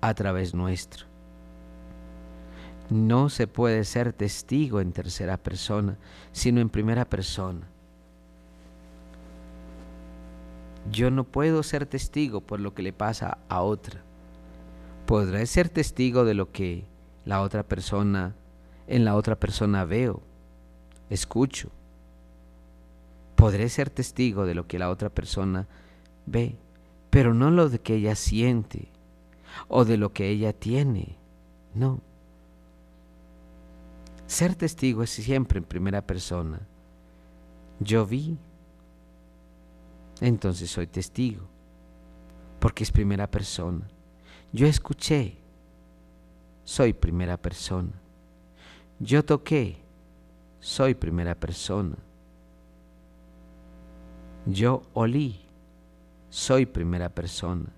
a 0.00 0.14
través 0.14 0.54
nuestro. 0.54 1.06
No 2.88 3.28
se 3.28 3.46
puede 3.46 3.84
ser 3.84 4.12
testigo 4.12 4.80
en 4.80 4.92
tercera 4.92 5.36
persona, 5.36 5.98
sino 6.32 6.60
en 6.60 6.70
primera 6.70 7.04
persona. 7.04 7.68
Yo 10.90 11.10
no 11.10 11.24
puedo 11.24 11.62
ser 11.62 11.86
testigo 11.86 12.40
por 12.40 12.58
lo 12.58 12.74
que 12.74 12.82
le 12.82 12.92
pasa 12.92 13.38
a 13.48 13.60
otra. 13.60 14.02
Podré 15.06 15.46
ser 15.46 15.68
testigo 15.68 16.24
de 16.24 16.34
lo 16.34 16.50
que 16.50 16.86
la 17.24 17.42
otra 17.42 17.62
persona, 17.62 18.34
en 18.86 19.04
la 19.04 19.14
otra 19.14 19.38
persona 19.38 19.84
veo, 19.84 20.22
escucho, 21.10 21.70
podré 23.40 23.70
ser 23.70 23.88
testigo 23.88 24.44
de 24.44 24.54
lo 24.54 24.66
que 24.66 24.78
la 24.78 24.90
otra 24.90 25.08
persona 25.08 25.66
ve, 26.26 26.58
pero 27.08 27.32
no 27.32 27.50
lo 27.50 27.70
de 27.70 27.80
que 27.80 27.94
ella 27.94 28.14
siente 28.14 28.88
o 29.66 29.86
de 29.86 29.96
lo 29.96 30.12
que 30.12 30.28
ella 30.28 30.52
tiene. 30.52 31.16
No. 31.74 32.02
Ser 34.26 34.54
testigo 34.56 35.02
es 35.02 35.10
siempre 35.10 35.58
en 35.58 35.64
primera 35.64 36.06
persona. 36.06 36.60
Yo 37.78 38.04
vi, 38.04 38.36
entonces 40.20 40.70
soy 40.70 40.86
testigo, 40.86 41.48
porque 42.58 42.84
es 42.84 42.92
primera 42.92 43.30
persona. 43.30 43.88
Yo 44.52 44.66
escuché, 44.66 45.38
soy 46.64 46.92
primera 46.92 47.38
persona. 47.38 47.92
Yo 48.98 49.24
toqué, 49.24 49.78
soy 50.60 50.94
primera 50.94 51.34
persona. 51.34 51.96
Yo 54.46 54.82
olí, 54.94 55.40
soy 56.30 56.66
primera 56.66 57.08
persona. 57.08 57.70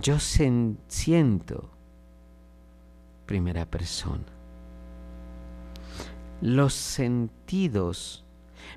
Yo 0.00 0.18
siento, 0.18 1.70
primera 3.26 3.64
persona. 3.66 4.24
Los 6.40 6.74
sentidos 6.74 8.24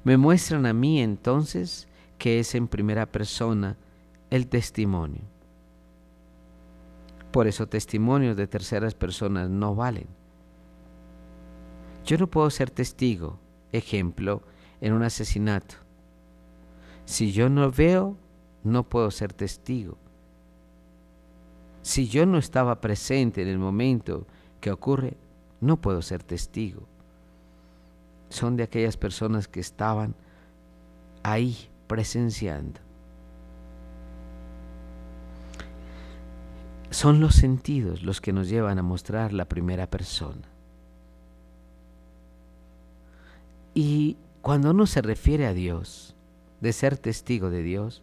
me 0.04 0.18
muestran 0.18 0.66
a 0.66 0.74
mí 0.74 1.02
entonces 1.02 1.88
que 2.18 2.40
es 2.40 2.56
en 2.56 2.68
primera 2.68 3.06
persona 3.06 3.78
el 4.30 4.48
testimonio. 4.48 5.22
Por 7.32 7.48
eso 7.48 7.68
testimonios 7.68 8.38
de 8.38 8.48
terceras 8.48 8.96
personas 8.96 9.50
no 9.50 9.76
valen. 9.76 10.08
Yo 12.06 12.18
no 12.18 12.28
puedo 12.28 12.50
ser 12.50 12.70
testigo, 12.70 13.38
ejemplo, 13.72 14.42
en 14.82 14.94
un 14.94 15.04
asesinato. 15.04 15.76
Si 17.06 17.32
yo 17.32 17.50
no 17.50 17.72
veo, 17.72 18.18
no 18.64 18.84
puedo 18.84 19.12
ser 19.12 19.34
testigo. 19.34 19.98
Si 21.82 22.08
yo 22.08 22.26
no 22.26 22.38
estaba 22.38 22.82
presente 22.82 23.42
en 23.42 23.48
el 23.48 23.60
momento 23.60 24.28
que 24.60 24.72
ocurre, 24.72 25.16
no 25.62 25.78
puedo 25.78 26.02
ser 26.02 26.22
testigo. 26.24 26.86
Son 28.30 28.58
de 28.58 28.64
aquellas 28.64 28.98
personas 28.98 29.48
que 29.48 29.62
estaban 29.62 30.16
ahí 31.24 31.70
presenciando. 31.88 32.82
Son 36.90 37.20
los 37.20 37.36
sentidos 37.36 38.04
los 38.04 38.22
que 38.22 38.34
nos 38.34 38.50
llevan 38.50 38.80
a 38.80 38.84
mostrar 38.84 39.34
la 39.34 39.46
primera 39.46 39.88
persona. 39.88 40.48
Y 43.74 44.18
cuando 44.48 44.72
uno 44.72 44.86
se 44.86 45.02
refiere 45.02 45.46
a 45.46 45.54
Dios, 45.54 46.16
de 46.62 46.72
ser 46.72 46.98
testigo 46.98 47.50
de 47.50 47.64
Dios, 47.64 48.02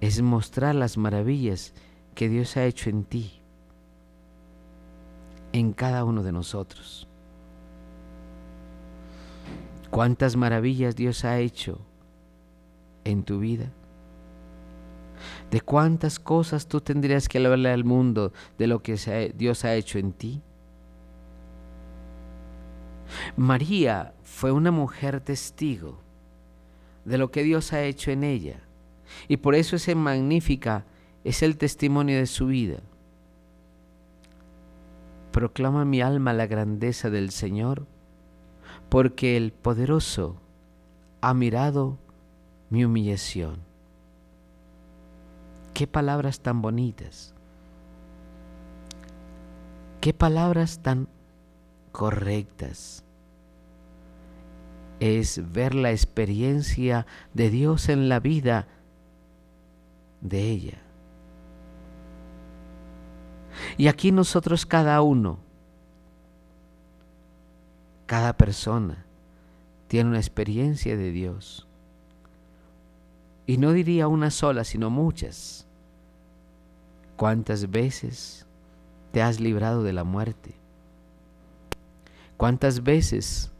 es 0.00 0.20
mostrar 0.20 0.74
las 0.74 0.98
maravillas 0.98 1.74
que 2.16 2.28
Dios 2.28 2.56
ha 2.56 2.64
hecho 2.64 2.90
en 2.90 3.04
ti, 3.04 3.40
en 5.52 5.74
cada 5.74 6.02
uno 6.04 6.24
de 6.24 6.32
nosotros. 6.32 7.06
¿Cuántas 9.90 10.34
maravillas 10.34 10.96
Dios 10.96 11.24
ha 11.24 11.38
hecho 11.38 11.78
en 13.04 13.22
tu 13.22 13.38
vida? 13.38 13.70
¿De 15.52 15.60
cuántas 15.60 16.18
cosas 16.18 16.66
tú 16.66 16.80
tendrías 16.80 17.28
que 17.28 17.38
hablarle 17.38 17.70
al 17.70 17.84
mundo 17.84 18.32
de 18.58 18.66
lo 18.66 18.82
que 18.82 19.32
Dios 19.36 19.64
ha 19.64 19.76
hecho 19.76 20.00
en 20.00 20.12
ti? 20.12 20.42
María 23.36 24.14
fue 24.22 24.52
una 24.52 24.70
mujer 24.70 25.20
testigo 25.20 25.98
de 27.04 27.18
lo 27.18 27.30
que 27.30 27.42
Dios 27.42 27.72
ha 27.72 27.82
hecho 27.82 28.10
en 28.10 28.24
ella. 28.24 28.60
Y 29.28 29.38
por 29.38 29.54
eso 29.54 29.76
ese 29.76 29.94
magnífica 29.94 30.84
es 31.24 31.42
el 31.42 31.56
testimonio 31.56 32.18
de 32.18 32.26
su 32.26 32.46
vida. 32.46 32.80
Proclama 35.32 35.84
mi 35.84 36.00
alma 36.00 36.32
la 36.32 36.46
grandeza 36.46 37.10
del 37.10 37.30
Señor, 37.30 37.86
porque 38.88 39.36
el 39.36 39.52
poderoso 39.52 40.40
ha 41.20 41.34
mirado 41.34 41.98
mi 42.68 42.84
humillación. 42.84 43.58
Qué 45.74 45.86
palabras 45.86 46.40
tan 46.40 46.62
bonitas. 46.62 47.34
Qué 50.00 50.12
palabras 50.12 50.80
tan 50.82 51.08
correctas. 51.92 53.04
Es 54.98 55.52
ver 55.52 55.74
la 55.74 55.90
experiencia 55.90 57.06
de 57.32 57.50
Dios 57.50 57.88
en 57.88 58.08
la 58.08 58.20
vida 58.20 58.66
de 60.20 60.50
ella. 60.50 60.78
Y 63.76 63.88
aquí 63.88 64.12
nosotros 64.12 64.66
cada 64.66 65.00
uno, 65.02 65.38
cada 68.06 68.36
persona, 68.36 69.04
tiene 69.88 70.10
una 70.10 70.18
experiencia 70.18 70.96
de 70.96 71.10
Dios. 71.10 71.66
Y 73.46 73.56
no 73.56 73.72
diría 73.72 74.06
una 74.06 74.30
sola, 74.30 74.64
sino 74.64 74.90
muchas. 74.90 75.66
¿Cuántas 77.16 77.70
veces 77.70 78.46
te 79.12 79.22
has 79.22 79.40
librado 79.40 79.82
de 79.82 79.92
la 79.92 80.04
muerte? 80.04 80.59
¿Cuántas 82.40 82.82
veces 82.82 83.52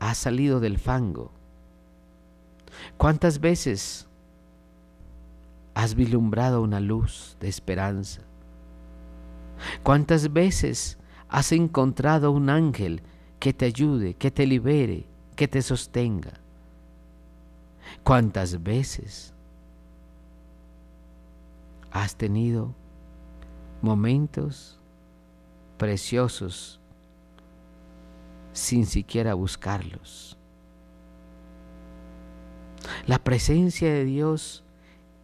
has 0.00 0.16
salido 0.16 0.58
del 0.58 0.78
fango? 0.78 1.30
¿Cuántas 2.96 3.40
veces 3.40 4.08
has 5.74 5.94
vislumbrado 5.94 6.62
una 6.62 6.80
luz 6.80 7.36
de 7.40 7.48
esperanza? 7.48 8.22
¿Cuántas 9.82 10.32
veces 10.32 10.96
has 11.28 11.52
encontrado 11.52 12.32
un 12.32 12.48
ángel 12.48 13.02
que 13.38 13.52
te 13.52 13.66
ayude, 13.66 14.14
que 14.14 14.30
te 14.30 14.46
libere, 14.46 15.04
que 15.36 15.46
te 15.46 15.60
sostenga? 15.60 16.40
¿Cuántas 18.02 18.62
veces 18.62 19.34
has 21.90 22.16
tenido 22.16 22.74
momentos 23.82 24.80
preciosos 25.76 26.77
sin 28.58 28.86
siquiera 28.86 29.34
buscarlos. 29.34 30.36
La 33.06 33.18
presencia 33.18 33.92
de 33.92 34.04
Dios 34.04 34.64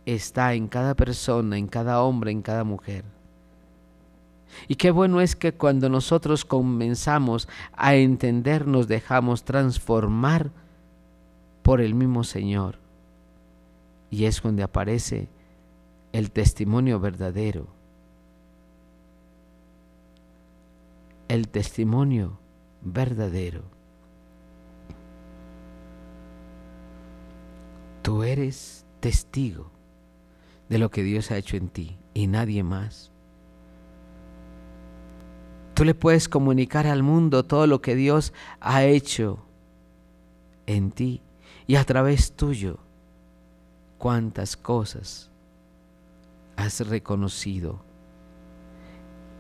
está 0.07 0.55
en 0.55 0.69
cada 0.69 0.95
persona, 0.95 1.59
en 1.59 1.67
cada 1.67 2.03
hombre, 2.03 2.31
en 2.31 2.43
cada 2.43 2.65
mujer. 2.65 3.05
Y 4.69 4.77
qué 4.77 4.91
bueno 4.93 5.21
es 5.21 5.35
que 5.35 5.53
cuando 5.53 5.89
nosotros 5.89 6.45
comenzamos 6.45 7.49
a 7.73 7.97
entender, 7.97 8.67
nos 8.69 8.87
dejamos 8.87 9.45
transformar 9.45 10.51
por 11.63 11.81
el 11.81 11.95
mismo 11.95 12.23
Señor. 12.23 12.79
Y 14.11 14.27
es 14.27 14.41
donde 14.41 14.63
aparece 14.63 15.29
el 16.13 16.31
testimonio 16.31 17.01
verdadero. 17.01 17.67
El 21.27 21.49
testimonio 21.49 22.39
verdadero. 22.85 23.63
Tú 28.03 28.23
eres 28.23 28.85
testigo 29.01 29.71
de 30.69 30.79
lo 30.79 30.91
que 30.91 31.03
Dios 31.03 31.31
ha 31.31 31.39
hecho 31.39 31.57
en 31.57 31.69
ti 31.69 31.99
y 32.13 32.27
nadie 32.27 32.63
más. 32.63 33.11
Tú 35.75 35.85
le 35.85 35.95
puedes 35.95 36.29
comunicar 36.29 36.87
al 36.87 37.03
mundo 37.03 37.45
todo 37.45 37.67
lo 37.67 37.81
que 37.81 37.97
Dios 37.97 38.33
ha 38.61 38.85
hecho 38.85 39.45
en 40.67 40.93
ti 40.93 41.21
y 41.67 41.77
a 41.77 41.85
través 41.85 42.33
tuyo. 42.37 42.79
Cuántas 43.99 44.57
cosas 44.57 45.31
has 46.57 46.87
reconocido 46.87 47.83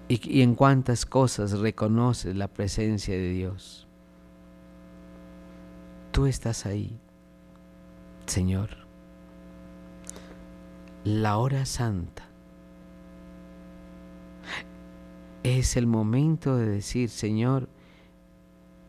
y, 0.09 0.43
en 0.43 0.55
cuántas 0.55 1.07
cosas 1.07 1.59
reconoces 1.59 2.37
la 2.37 2.49
presencia 2.49 3.15
de 3.15 3.31
Dios. 3.31 3.87
Tú 6.13 6.27
estás 6.27 6.67
ahí, 6.67 6.99
Señor. 8.27 8.71
La 11.05 11.37
hora 11.37 11.67
santa 11.67 12.25
es 15.43 15.77
el 15.77 15.87
momento 15.87 16.57
de 16.57 16.67
decir, 16.67 17.11
Señor, 17.11 17.69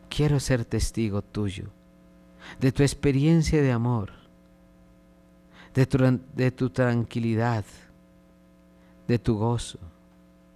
quiero 0.08 0.40
ser 0.40 0.64
testigo 0.64 1.20
tuyo, 1.20 1.66
de 2.60 2.72
tu 2.72 2.82
experiencia 2.82 3.60
de 3.60 3.72
amor, 3.72 4.12
de 5.74 5.84
tu, 5.84 5.98
de 6.34 6.50
tu 6.52 6.70
tranquilidad, 6.70 7.64
de 9.06 9.18
tu 9.18 9.36
gozo, 9.36 9.78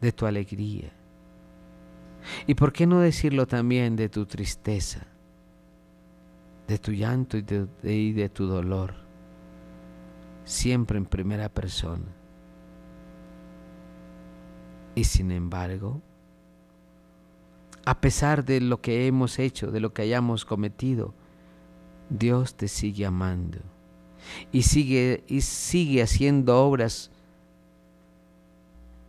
de 0.00 0.12
tu 0.12 0.26
alegría. 0.26 0.92
Y 2.46 2.54
por 2.54 2.72
qué 2.72 2.86
no 2.86 3.00
decirlo 3.00 3.46
también 3.46 3.96
de 3.96 4.08
tu 4.08 4.26
tristeza, 4.26 5.06
de 6.68 6.78
tu 6.78 6.92
llanto 6.92 7.36
y 7.36 7.42
de, 8.12 8.28
tu 8.28 8.46
dolor, 8.46 8.94
siempre 10.44 10.98
en 10.98 11.06
primera 11.06 11.48
persona. 11.48 12.06
Y 14.94 15.04
sin 15.04 15.30
embargo, 15.30 16.02
a 17.84 18.00
pesar 18.00 18.44
de 18.44 18.60
lo 18.60 18.80
que 18.80 19.06
hemos 19.06 19.38
hecho, 19.38 19.70
de 19.70 19.80
lo 19.80 19.92
que 19.94 20.02
hayamos 20.02 20.44
cometido, 20.44 21.14
Dios 22.10 22.54
te 22.54 22.68
sigue 22.68 23.06
amando 23.06 23.58
y 24.52 24.62
sigue, 24.62 25.24
y 25.28 25.40
sigue 25.40 26.02
haciendo 26.02 26.62
obras 26.62 27.09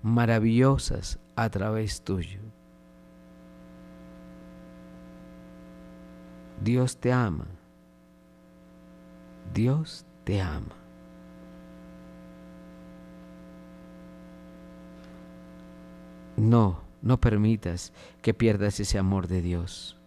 maravillosas 0.04 1.20
a 1.36 1.50
través 1.50 2.02
tuyo. 2.02 2.40
Dios 6.64 6.98
te 6.98 7.12
ama. 7.12 7.48
Dios 9.54 10.06
te 10.24 10.42
ama. 10.42 10.76
No, 16.38 16.82
no 17.02 17.20
permitas 17.20 17.94
que 18.22 18.34
pierdas 18.34 18.80
ese 18.80 18.98
amor 18.98 19.28
de 19.28 19.42
Dios. 19.42 19.98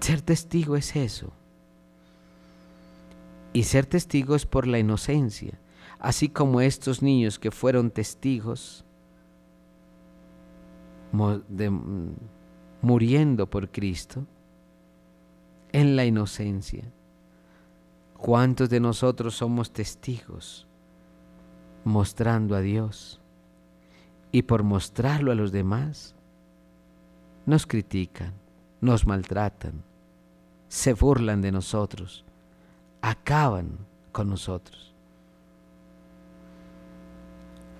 Ser 0.00 0.22
testigo 0.22 0.76
es 0.76 0.96
eso. 0.96 1.32
Y 3.52 3.64
ser 3.64 3.86
testigo 3.86 4.36
es 4.36 4.46
por 4.46 4.66
la 4.66 4.78
inocencia, 4.78 5.58
así 6.00 6.28
como 6.28 6.60
estos 6.60 7.02
niños 7.02 7.38
que 7.38 7.50
fueron 7.50 7.90
testigos 7.90 8.84
muriendo 12.82 13.48
por 13.48 13.70
Cristo 13.70 14.26
en 15.72 15.96
la 15.96 16.04
inocencia. 16.04 16.84
¿Cuántos 18.16 18.68
de 18.68 18.80
nosotros 18.80 19.36
somos 19.36 19.72
testigos 19.72 20.66
mostrando 21.84 22.56
a 22.56 22.60
Dios? 22.60 23.20
y 24.32 24.42
por 24.42 24.62
mostrarlo 24.62 25.32
a 25.32 25.34
los 25.34 25.52
demás, 25.52 26.14
nos 27.46 27.66
critican, 27.66 28.34
nos 28.80 29.06
maltratan, 29.06 29.82
se 30.68 30.92
burlan 30.92 31.40
de 31.40 31.52
nosotros, 31.52 32.24
acaban 33.02 33.78
con 34.12 34.28
nosotros. 34.28 34.89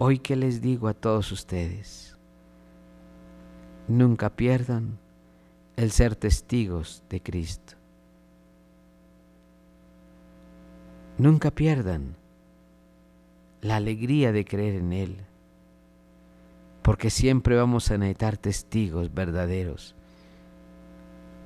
Hoy 0.03 0.19
que 0.19 0.35
les 0.35 0.63
digo 0.63 0.89
a 0.89 0.95
todos 0.95 1.31
ustedes, 1.31 2.17
nunca 3.87 4.31
pierdan 4.31 4.99
el 5.77 5.91
ser 5.91 6.17
testigos 6.17 7.03
de 7.11 7.21
Cristo. 7.21 7.75
Nunca 11.19 11.51
pierdan 11.51 12.17
la 13.61 13.77
alegría 13.77 14.33
de 14.33 14.47
creer 14.47 14.77
en 14.77 14.95
Él 14.95 15.17
porque 16.81 17.11
siempre 17.11 17.57
vamos 17.57 17.91
a 17.91 17.99
necesitar 17.99 18.39
testigos 18.39 19.13
verdaderos, 19.13 19.95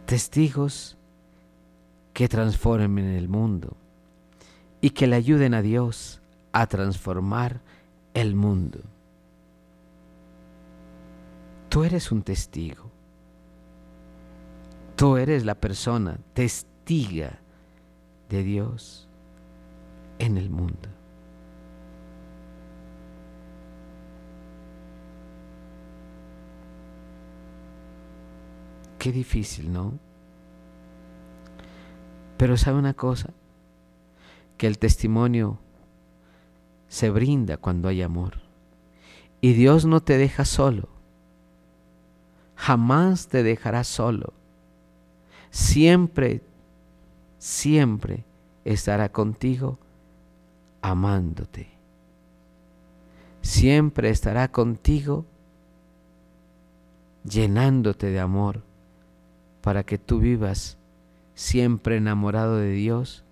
testigos 0.06 0.96
que 2.12 2.28
transformen 2.28 3.06
el 3.06 3.28
mundo 3.28 3.76
y 4.80 4.90
que 4.90 5.08
le 5.08 5.16
ayuden 5.16 5.54
a 5.54 5.60
Dios 5.60 6.20
a 6.52 6.68
transformar 6.68 7.60
el 8.14 8.34
mundo. 8.34 8.80
Tú 11.68 11.82
eres 11.82 12.12
un 12.12 12.22
testigo. 12.22 12.90
Tú 14.96 15.16
eres 15.16 15.44
la 15.44 15.56
persona 15.56 16.18
testiga 16.32 17.40
de 18.28 18.42
Dios 18.44 19.08
en 20.20 20.38
el 20.38 20.50
mundo. 20.50 20.88
Qué 29.00 29.12
difícil, 29.12 29.72
¿no? 29.72 29.98
Pero 32.38 32.56
sabe 32.56 32.78
una 32.78 32.94
cosa, 32.94 33.30
que 34.56 34.66
el 34.66 34.78
testimonio 34.78 35.58
se 36.94 37.10
brinda 37.10 37.56
cuando 37.56 37.88
hay 37.88 38.02
amor. 38.02 38.34
Y 39.40 39.54
Dios 39.54 39.84
no 39.84 40.00
te 40.00 40.16
deja 40.16 40.44
solo. 40.44 40.88
Jamás 42.54 43.26
te 43.26 43.42
dejará 43.42 43.82
solo. 43.82 44.32
Siempre, 45.50 46.40
siempre 47.38 48.22
estará 48.64 49.08
contigo 49.08 49.76
amándote. 50.82 51.68
Siempre 53.42 54.10
estará 54.10 54.52
contigo 54.52 55.26
llenándote 57.24 58.06
de 58.06 58.20
amor 58.20 58.62
para 59.62 59.82
que 59.82 59.98
tú 59.98 60.20
vivas 60.20 60.78
siempre 61.34 61.96
enamorado 61.96 62.58
de 62.58 62.70
Dios 62.70 63.24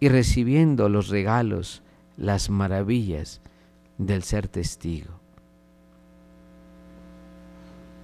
y 0.00 0.08
recibiendo 0.08 0.88
los 0.88 1.06
regalos, 1.06 1.84
las 2.20 2.50
maravillas 2.50 3.40
del 3.96 4.22
ser 4.22 4.46
testigo. 4.46 5.18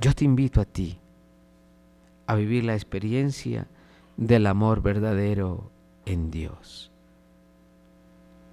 Yo 0.00 0.14
te 0.14 0.24
invito 0.24 0.60
a 0.60 0.64
ti 0.64 0.98
a 2.26 2.34
vivir 2.34 2.64
la 2.64 2.74
experiencia 2.74 3.68
del 4.16 4.46
amor 4.46 4.80
verdadero 4.80 5.70
en 6.06 6.30
Dios. 6.30 6.90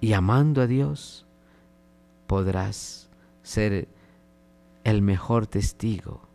Y 0.00 0.12
amando 0.12 0.60
a 0.60 0.66
Dios 0.66 1.26
podrás 2.26 3.08
ser 3.42 3.88
el 4.84 5.00
mejor 5.00 5.46
testigo. 5.46 6.28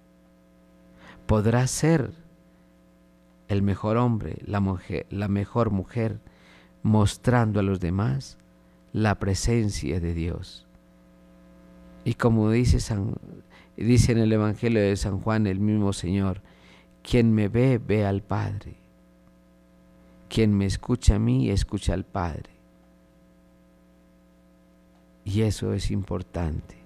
Podrás 1.27 1.69
ser 1.69 2.11
el 3.47 3.61
mejor 3.61 3.97
hombre, 3.97 4.41
la, 4.45 4.59
mejor 5.27 5.69
mujer, 5.69 6.19
mostrando 6.81 7.59
a 7.59 7.63
los 7.63 7.79
demás 7.79 8.38
la 9.03 9.19
presencia 9.19 9.99
de 9.99 10.13
Dios. 10.13 10.67
Y 12.03 12.13
como 12.15 12.51
dice, 12.51 12.79
San, 12.79 13.15
dice 13.77 14.12
en 14.12 14.19
el 14.19 14.31
Evangelio 14.31 14.81
de 14.81 14.95
San 14.95 15.19
Juan 15.19 15.47
el 15.47 15.59
mismo 15.59 15.93
Señor, 15.93 16.41
quien 17.01 17.33
me 17.33 17.47
ve, 17.47 17.77
ve 17.77 18.05
al 18.05 18.21
Padre. 18.21 18.75
Quien 20.27 20.55
me 20.55 20.65
escucha 20.65 21.15
a 21.15 21.19
mí, 21.19 21.49
escucha 21.49 21.93
al 21.93 22.05
Padre. 22.05 22.51
Y 25.23 25.41
eso 25.41 25.73
es 25.73 25.91
importante. 25.91 26.77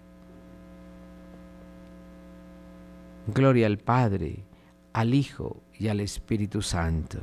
Gloria 3.27 3.67
al 3.67 3.77
Padre, 3.77 4.43
al 4.91 5.13
Hijo 5.13 5.61
y 5.77 5.87
al 5.87 5.99
Espíritu 5.99 6.61
Santo. 6.61 7.19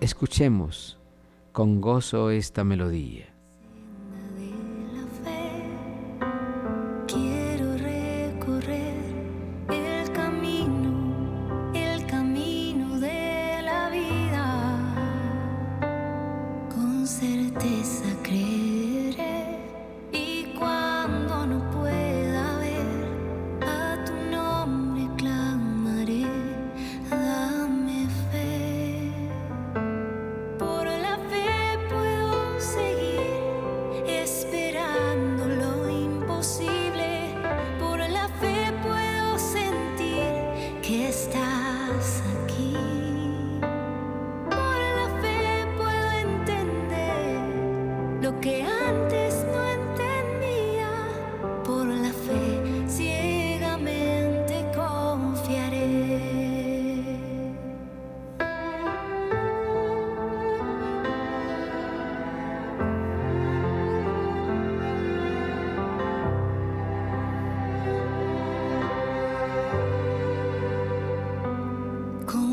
Escuchemos 0.00 0.98
con 1.52 1.82
gozo 1.82 2.30
esta 2.30 2.64
melodía. 2.64 3.34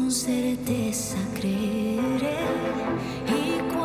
con 0.08 0.14
certeza 0.14 1.18
creeré 1.38 2.38
y 3.28 3.77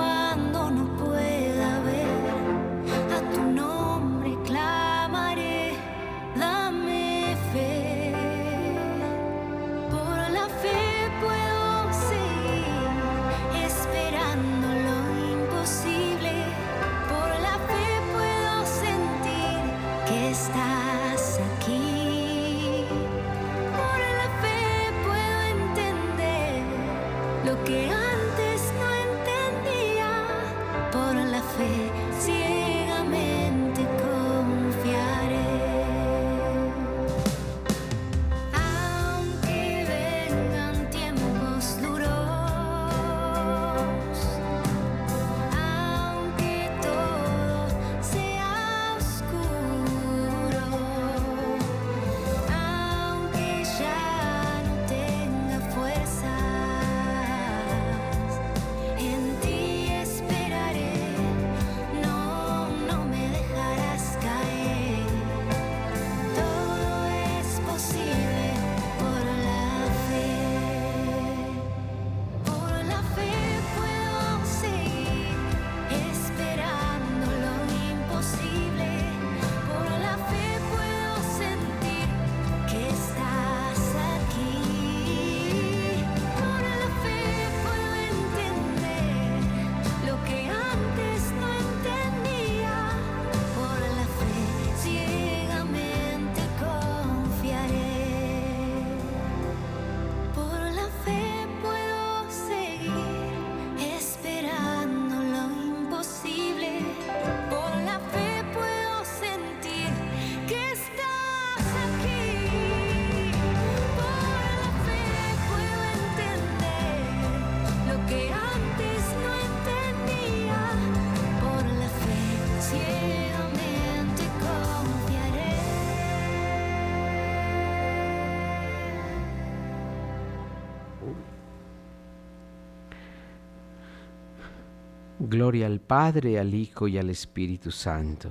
Gloria 135.32 135.66
al 135.66 135.80
Padre, 135.80 136.38
al 136.38 136.52
Hijo 136.52 136.88
y 136.88 136.98
al 136.98 137.08
Espíritu 137.08 137.70
Santo. 137.70 138.30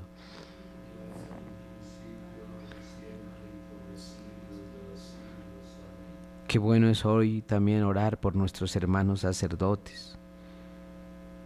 Qué 6.47 6.59
bueno 6.59 6.89
es 6.89 7.03
hoy 7.03 7.41
también 7.41 7.81
orar 7.81 8.19
por 8.19 8.35
nuestros 8.35 8.75
hermanos 8.75 9.21
sacerdotes. 9.21 10.15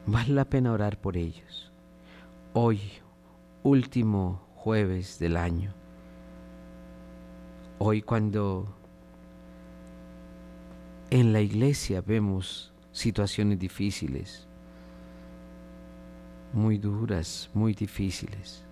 Vale 0.05 0.33
la 0.33 0.43
pena 0.43 0.73
orar 0.73 0.99
por 0.99 1.15
ellos. 1.15 1.71
Hoy, 2.51 2.81
último 3.63 4.45
jueves 4.55 5.19
del 5.19 5.37
año. 5.37 5.73
Hoy 7.79 8.01
cuando 8.01 8.75
en 11.11 11.31
la 11.31 11.39
iglesia 11.39 12.01
vemos 12.01 12.73
situaciones 12.91 13.57
difíciles, 13.57 14.44
muy 16.55 16.77
duras, 16.77 17.49
muy 17.53 17.73
difíciles. 17.73 18.63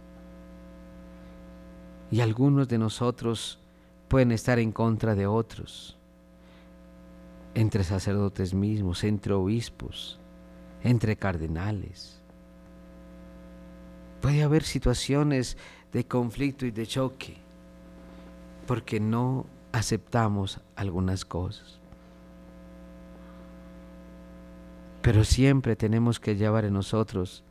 Y 2.10 2.22
algunos 2.22 2.68
de 2.68 2.78
nosotros 2.78 3.60
pueden 4.08 4.32
estar 4.32 4.58
en 4.60 4.72
contra 4.72 5.16
de 5.16 5.28
otros, 5.28 5.98
entre 7.54 7.84
sacerdotes 7.84 8.54
mismos, 8.54 9.04
entre 9.04 9.34
obispos, 9.34 10.20
entre 10.84 11.16
cardenales. 11.16 12.22
Puede 14.22 14.44
haber 14.44 14.64
situaciones 14.64 15.58
de 15.92 16.06
conflicto 16.06 16.66
y 16.66 16.72
de 16.72 16.88
choque 16.88 17.38
porque 18.66 19.00
no 19.00 19.46
aceptamos 19.74 20.62
algunas 20.76 21.26
cosas. 21.26 21.80
Pero 25.02 25.26
siempre 25.26 25.76
tenemos 25.76 26.22
que 26.22 26.38
llevar 26.38 26.64
en 26.64 26.74
nosotros 26.74 27.43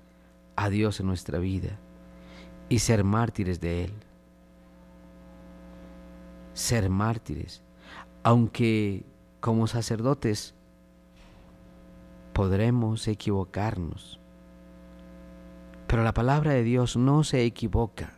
a 0.56 0.68
Dios 0.68 1.00
en 1.00 1.06
nuestra 1.06 1.38
vida 1.38 1.78
y 2.68 2.78
ser 2.80 3.04
mártires 3.04 3.60
de 3.60 3.84
Él. 3.84 3.92
ser 6.54 6.90
mártires, 6.90 7.62
aunque 8.22 9.04
como 9.40 9.66
sacerdotes 9.66 10.54
podremos 12.32 13.08
equivocarnos. 13.08 14.20
Pero 15.86 16.04
la 16.04 16.14
palabra 16.14 16.52
de 16.52 16.62
Dios 16.62 16.96
no 16.96 17.24
se 17.24 17.44
equivoca. 17.44 18.14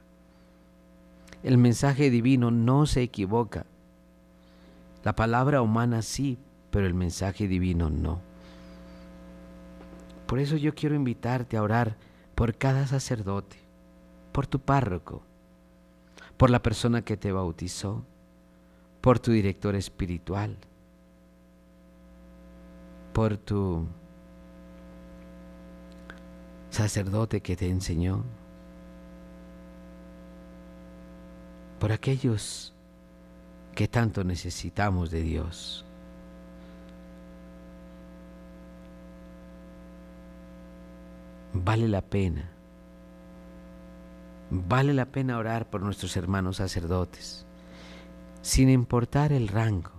El 1.42 1.58
mensaje 1.58 2.10
divino 2.10 2.50
no 2.50 2.86
se 2.86 3.02
equivoca. 3.02 3.66
La 5.02 5.14
palabra 5.14 5.60
humana 5.60 6.02
sí, 6.02 6.38
pero 6.70 6.86
el 6.86 6.94
mensaje 6.94 7.48
divino 7.48 7.90
no. 7.90 8.20
Por 10.26 10.38
eso 10.38 10.56
yo 10.56 10.74
quiero 10.74 10.94
invitarte 10.94 11.56
a 11.56 11.62
orar 11.62 11.96
por 12.34 12.56
cada 12.56 12.86
sacerdote, 12.86 13.56
por 14.32 14.46
tu 14.46 14.58
párroco, 14.58 15.22
por 16.36 16.50
la 16.50 16.62
persona 16.62 17.02
que 17.02 17.16
te 17.16 17.32
bautizó, 17.32 18.04
por 19.00 19.18
tu 19.18 19.32
director 19.32 19.74
espiritual, 19.74 20.56
por 23.12 23.36
tu 23.36 23.86
sacerdote 26.70 27.40
que 27.40 27.54
te 27.54 27.68
enseñó, 27.68 28.24
por 31.78 31.92
aquellos 31.92 32.72
que 33.74 33.86
tanto 33.86 34.24
necesitamos 34.24 35.10
de 35.10 35.22
Dios. 35.22 35.84
Vale 41.56 41.86
la 41.86 42.02
pena, 42.02 42.50
vale 44.50 44.92
la 44.92 45.06
pena 45.06 45.38
orar 45.38 45.70
por 45.70 45.82
nuestros 45.82 46.16
hermanos 46.16 46.56
sacerdotes, 46.56 47.46
sin 48.42 48.68
importar 48.68 49.32
el 49.32 49.46
rango. 49.46 49.92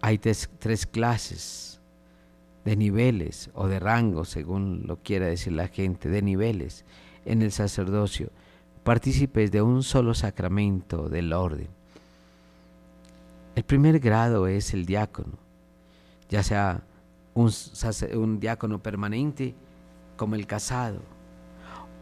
Hay 0.00 0.18
tres, 0.18 0.48
clases 0.86 1.80
de 2.64 2.76
niveles 2.76 3.50
o 3.54 3.66
de 3.66 3.80
rangos, 3.80 4.28
según 4.28 4.84
lo 4.86 5.02
quiera 5.02 5.26
decir 5.26 5.52
la 5.52 5.66
gente, 5.66 6.08
de 6.08 6.22
niveles 6.22 6.84
en 7.24 7.42
el 7.42 7.50
sacerdocio, 7.50 8.30
partícipes 8.84 9.50
de 9.50 9.62
un 9.62 9.82
solo 9.82 10.14
sacramento 10.14 11.08
del 11.08 11.32
orden. 11.32 11.68
El 13.56 13.64
primer 13.64 13.98
grado 13.98 14.46
es 14.46 14.74
el 14.74 14.86
diácono, 14.86 15.38
ya 16.28 16.44
sea 16.44 16.84
un 17.34 18.38
diácono 18.38 18.80
permanente 18.80 19.56
como 20.16 20.34
el 20.34 20.46
casado, 20.46 21.00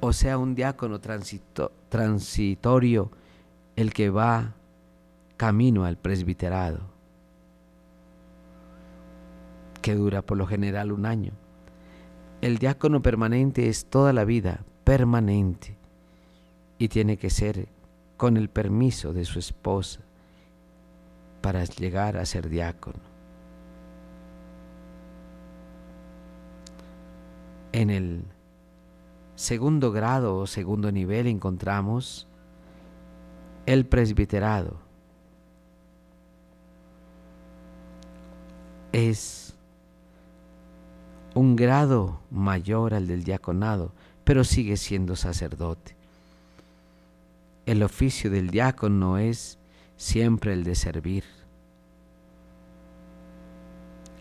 o 0.01 0.13
sea 0.13 0.39
un 0.39 0.55
diácono 0.55 1.01
transitorio, 1.01 3.11
el 3.77 3.93
que 3.93 4.11
va 4.11 4.55
camino 5.37 5.85
al 5.85 5.97
presbiterado, 5.97 6.81
que 9.81 9.95
dura 9.95 10.23
por 10.23 10.39
lo 10.39 10.47
general 10.47 10.93
un 10.93 11.07
año. 11.07 11.33
El 12.41 12.59
diácono 12.59 13.03
permanente 13.03 13.69
es 13.69 13.87
toda 13.87 14.13
la 14.13 14.25
vida, 14.25 14.65
permanente, 14.85 15.77
y 16.79 16.89
tiene 16.89 17.17
que 17.17 17.31
ser 17.31 17.69
con 18.17 18.37
el 18.37 18.49
permiso 18.49 19.13
de 19.13 19.25
su 19.25 19.39
esposa 19.39 20.01
para 21.41 21.65
llegar 21.65 22.17
a 22.17 22.27
ser 22.27 22.49
diácono. 22.49 23.12
En 27.73 27.91
el 27.91 28.25
segundo 29.35 29.93
grado 29.93 30.37
o 30.37 30.47
segundo 30.47 30.93
nivel 30.93 31.27
encontramos 31.27 32.27
el 33.67 33.87
presbiterado. 33.87 34.77
Es 38.93 39.55
un 41.35 41.57
grado 41.57 42.21
mayor 42.31 42.93
al 42.93 43.07
del 43.07 43.25
diaconado, 43.25 43.93
pero 44.25 44.45
sigue 44.45 44.77
siendo 44.77 45.17
sacerdote. 45.17 45.97
El 47.65 47.83
oficio 47.83 48.31
del 48.31 48.51
diácono 48.51 49.19
es 49.19 49.59
siempre 49.97 50.53
el 50.53 50.65
de 50.65 50.75
servir. 50.75 51.25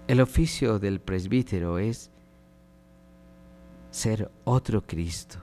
El 0.08 0.22
oficio 0.22 0.80
del 0.80 0.99
presbítero 0.99 1.80
es 1.80 2.11
ser 3.91 4.31
otro 4.45 4.81
Cristo 4.81 5.37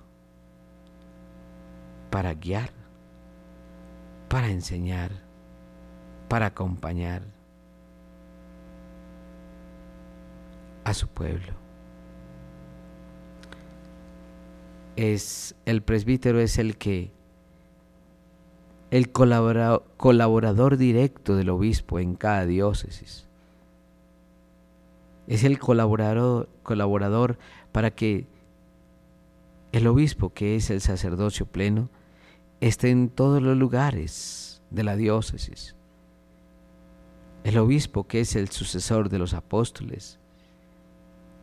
para 2.11 2.35
guiar, 2.35 2.71
para 4.29 4.49
enseñar, 4.49 5.13
para 6.29 6.47
acompañar 6.47 7.23
a 10.85 10.95
su 10.95 11.07
pueblo. 11.09 11.53
Es 14.97 15.55
el 15.65 15.83
presbítero 15.83 16.41
es 16.41 16.59
el 16.59 16.77
que 16.77 17.13
el 18.91 19.13
colaborador 19.13 20.79
directo 20.79 21.37
del 21.37 21.51
obispo 21.51 21.99
en 21.99 22.15
cada 22.15 22.47
diócesis. 22.47 23.27
Es 25.27 25.45
el 25.45 25.59
colaborador, 25.59 26.49
colaborador 26.63 27.39
para 27.71 27.91
que 27.91 28.27
el 29.73 29.87
obispo, 29.87 30.33
que 30.33 30.57
es 30.57 30.71
el 30.71 30.81
sacerdocio 30.81 31.47
pleno, 31.47 31.91
esté 32.61 32.91
en 32.91 33.09
todos 33.09 33.43
los 33.43 33.57
lugares 33.57 34.63
de 34.71 34.85
la 34.85 34.97
diócesis. 34.97 35.75
El 37.45 37.59
obispo, 37.59 38.07
que 38.07 38.21
es 38.21 38.35
el 38.37 38.49
sucesor 38.49 39.09
de 39.09 39.19
los 39.19 39.35
apóstoles, 39.35 40.19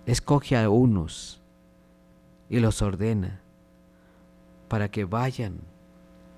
escoge 0.06 0.58
a 0.58 0.70
unos 0.70 1.42
y 2.50 2.60
los 2.60 2.82
ordena 2.82 3.42
para 4.68 4.90
que 4.90 5.06
vayan 5.06 5.60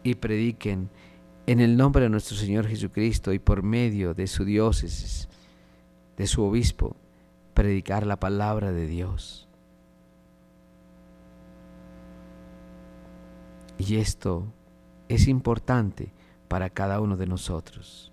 y 0.04 0.16
prediquen 0.16 0.90
en 1.48 1.60
el 1.60 1.78
nombre 1.78 2.04
de 2.04 2.10
nuestro 2.10 2.36
Señor 2.36 2.68
Jesucristo 2.68 3.34
y 3.34 3.40
por 3.40 3.64
medio 3.64 4.14
de 4.14 4.28
su 4.28 4.46
diócesis, 4.46 5.28
de 6.18 6.28
su 6.28 6.44
obispo, 6.44 6.96
predicar 7.54 8.06
la 8.06 8.20
palabra 8.20 8.72
de 8.72 8.86
Dios. 8.86 9.47
Y 13.78 13.98
esto 13.98 14.46
es 15.08 15.28
importante 15.28 16.12
para 16.48 16.70
cada 16.70 17.00
uno 17.00 17.18
de 17.18 17.28
nosotros. 17.28 18.12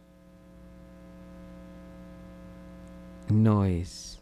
No 3.29 3.65
es, 3.65 4.21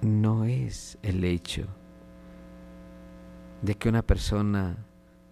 no 0.00 0.44
es 0.44 0.98
el 1.02 1.24
hecho 1.24 1.66
de 3.62 3.76
que 3.76 3.88
una 3.88 4.02
persona 4.02 4.76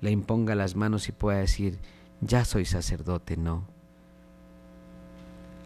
le 0.01 0.11
imponga 0.12 0.55
las 0.55 0.77
manos 0.77 1.09
y 1.09 1.12
pueda 1.12 1.39
decir, 1.39 1.79
ya 2.21 2.45
soy 2.45 2.64
sacerdote, 2.64 3.37
no. 3.37 3.64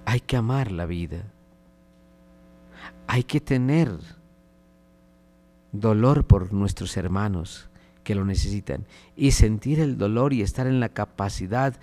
Hay 0.06 0.20
que 0.20 0.36
amar 0.36 0.72
la 0.72 0.86
vida. 0.86 1.24
Hay 3.06 3.24
que 3.24 3.40
tener 3.40 3.98
dolor 5.74 6.24
por 6.24 6.52
nuestros 6.52 6.96
hermanos 6.96 7.68
que 8.04 8.14
lo 8.14 8.24
necesitan 8.24 8.86
y 9.16 9.32
sentir 9.32 9.80
el 9.80 9.98
dolor 9.98 10.32
y 10.32 10.40
estar 10.40 10.66
en 10.66 10.78
la 10.78 10.88
capacidad 10.88 11.74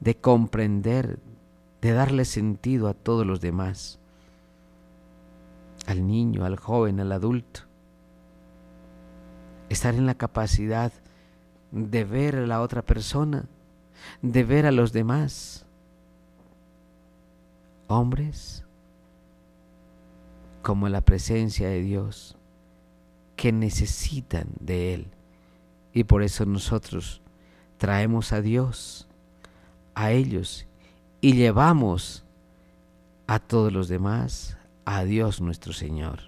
de 0.00 0.16
comprender, 0.16 1.20
de 1.80 1.92
darle 1.92 2.24
sentido 2.24 2.88
a 2.88 2.94
todos 2.94 3.24
los 3.24 3.40
demás, 3.40 4.00
al 5.86 6.06
niño, 6.06 6.44
al 6.44 6.56
joven, 6.56 6.98
al 6.98 7.12
adulto. 7.12 7.60
Estar 9.68 9.94
en 9.94 10.06
la 10.06 10.14
capacidad 10.14 10.92
de 11.70 12.04
ver 12.04 12.36
a 12.36 12.46
la 12.46 12.62
otra 12.62 12.82
persona, 12.82 13.44
de 14.22 14.42
ver 14.44 14.66
a 14.66 14.72
los 14.72 14.92
demás. 14.92 15.64
Hombres 17.86 18.64
como 20.62 20.88
la 20.88 21.00
presencia 21.00 21.68
de 21.68 21.80
Dios 21.82 22.35
que 23.36 23.52
necesitan 23.52 24.48
de 24.58 24.94
Él. 24.94 25.08
Y 25.92 26.04
por 26.04 26.22
eso 26.22 26.44
nosotros 26.46 27.22
traemos 27.78 28.32
a 28.32 28.40
Dios, 28.40 29.06
a 29.94 30.10
ellos, 30.10 30.66
y 31.20 31.34
llevamos 31.34 32.24
a 33.26 33.38
todos 33.38 33.72
los 33.72 33.88
demás 33.88 34.56
a 34.84 35.04
Dios 35.04 35.40
nuestro 35.40 35.72
Señor. 35.72 36.20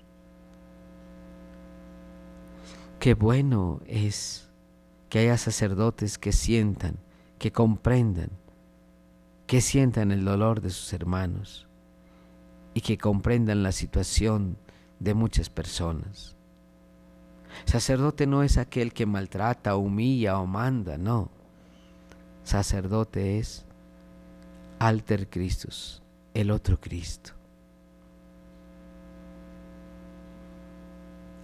Qué 2.98 3.14
bueno 3.14 3.80
es 3.86 4.50
que 5.08 5.20
haya 5.20 5.38
sacerdotes 5.38 6.18
que 6.18 6.32
sientan, 6.32 6.98
que 7.38 7.52
comprendan, 7.52 8.30
que 9.46 9.60
sientan 9.60 10.10
el 10.10 10.24
dolor 10.24 10.60
de 10.60 10.70
sus 10.70 10.92
hermanos 10.92 11.68
y 12.74 12.80
que 12.80 12.98
comprendan 12.98 13.62
la 13.62 13.72
situación 13.72 14.58
de 14.98 15.14
muchas 15.14 15.48
personas. 15.48 16.37
Sacerdote 17.64 18.26
no 18.26 18.42
es 18.42 18.56
aquel 18.58 18.92
que 18.92 19.06
maltrata, 19.06 19.76
humilla 19.76 20.38
o 20.38 20.46
manda, 20.46 20.98
no. 20.98 21.30
sacerdote 22.44 23.38
es 23.38 23.66
alter 24.78 25.28
Christus, 25.28 26.02
el 26.34 26.50
otro 26.50 26.80
Cristo. 26.80 27.32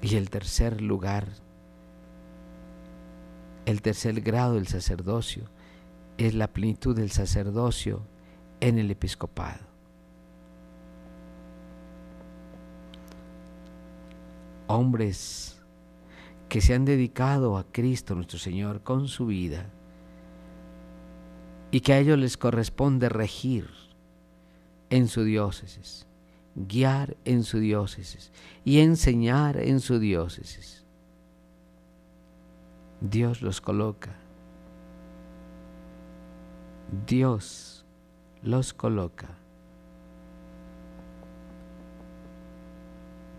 Y 0.00 0.16
el 0.16 0.30
tercer 0.30 0.80
lugar, 0.80 1.26
el 3.66 3.80
tercer 3.82 4.20
grado 4.20 4.54
del 4.54 4.68
sacerdocio, 4.68 5.48
es 6.18 6.34
la 6.34 6.48
plenitud 6.48 6.94
del 6.94 7.10
sacerdocio 7.10 8.02
en 8.60 8.78
el 8.78 8.90
episcopado. 8.90 9.60
Hombres 14.66 15.53
que 16.48 16.60
se 16.60 16.74
han 16.74 16.84
dedicado 16.84 17.56
a 17.56 17.64
Cristo 17.64 18.14
nuestro 18.14 18.38
Señor 18.38 18.82
con 18.82 19.08
su 19.08 19.26
vida 19.26 19.70
y 21.70 21.80
que 21.80 21.92
a 21.92 21.98
ellos 21.98 22.18
les 22.18 22.36
corresponde 22.36 23.08
regir 23.08 23.68
en 24.90 25.08
su 25.08 25.24
diócesis 25.24 26.06
guiar 26.54 27.16
en 27.24 27.42
su 27.42 27.58
diócesis 27.58 28.32
y 28.64 28.80
enseñar 28.80 29.56
en 29.56 29.80
su 29.80 29.98
diócesis. 29.98 30.84
Dios 33.00 33.42
los 33.42 33.60
coloca. 33.60 34.14
Dios 37.06 37.84
los 38.42 38.72
coloca. 38.72 39.36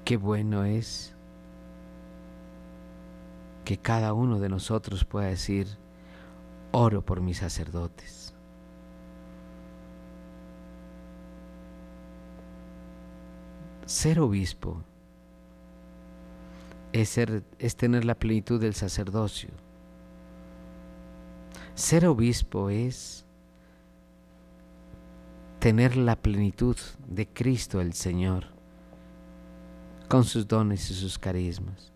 Qué 0.03 0.17
bueno 0.17 0.65
es 0.65 1.14
que 3.65 3.77
cada 3.77 4.13
uno 4.13 4.39
de 4.39 4.47
nosotros 4.47 5.03
pueda 5.03 5.27
decir, 5.27 5.67
oro 6.71 7.03
por 7.03 7.19
mis 7.19 7.39
sacerdotes. 7.39 8.33
Ser 13.85 14.19
obispo 14.19 14.81
es, 16.93 17.09
ser, 17.09 17.43
es 17.59 17.75
tener 17.75 18.05
la 18.05 18.15
plenitud 18.15 18.61
del 18.61 18.73
sacerdocio. 18.73 19.49
Ser 21.73 22.05
obispo 22.05 22.69
es 22.69 23.25
tener 25.59 25.97
la 25.97 26.15
plenitud 26.15 26.77
de 27.07 27.27
Cristo 27.27 27.81
el 27.81 27.93
Señor, 27.93 28.45
con 30.07 30.23
sus 30.23 30.47
dones 30.47 30.89
y 30.91 30.93
sus 30.93 31.17
carismas. 31.17 31.94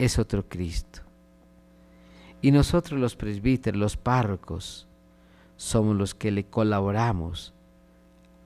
Es 0.00 0.18
otro 0.18 0.48
Cristo. 0.48 1.02
Y 2.40 2.52
nosotros 2.52 2.98
los 2.98 3.16
presbíteros, 3.16 3.78
los 3.78 3.96
párrocos, 3.98 4.88
somos 5.58 5.94
los 5.94 6.14
que 6.14 6.30
le 6.30 6.46
colaboramos 6.46 7.52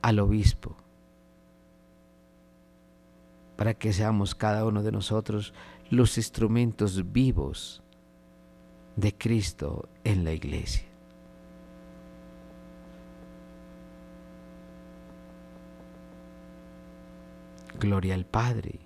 al 0.02 0.18
obispo 0.18 0.74
para 3.56 3.74
que 3.74 3.92
seamos 3.92 4.34
cada 4.34 4.66
uno 4.66 4.82
de 4.82 4.90
nosotros 4.90 5.54
los 5.90 6.18
instrumentos 6.18 7.12
vivos 7.12 7.84
de 8.96 9.14
Cristo 9.16 9.88
en 10.02 10.24
la 10.24 10.32
iglesia. 10.32 10.88
Gloria 17.78 18.14
al 18.14 18.26
Padre, 18.26 18.80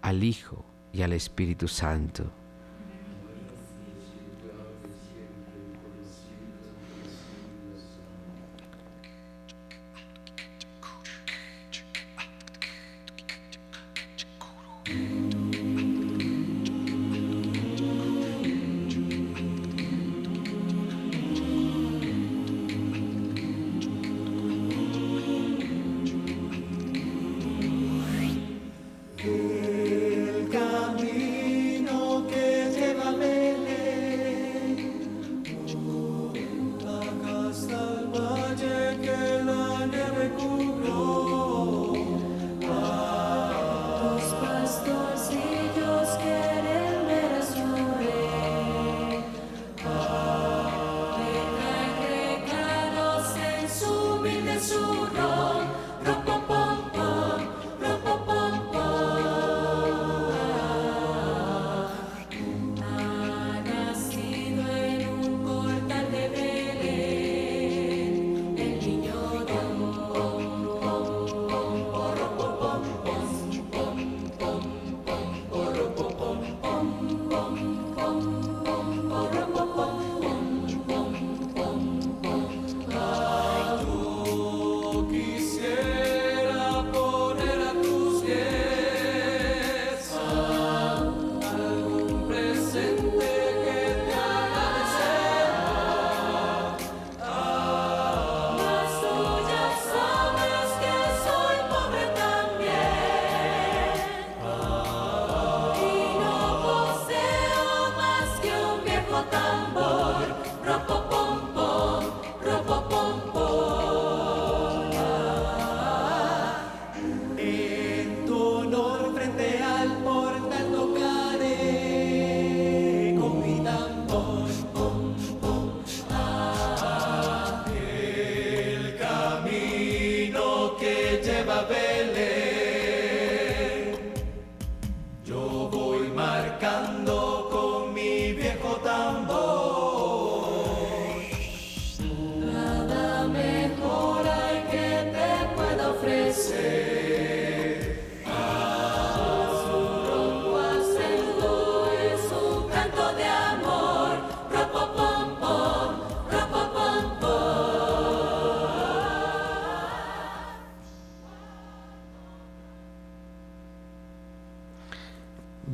al 0.00 0.24
Hijo 0.24 0.64
y 0.92 1.02
al 1.02 1.12
Espíritu 1.12 1.68
Santo 1.68 2.41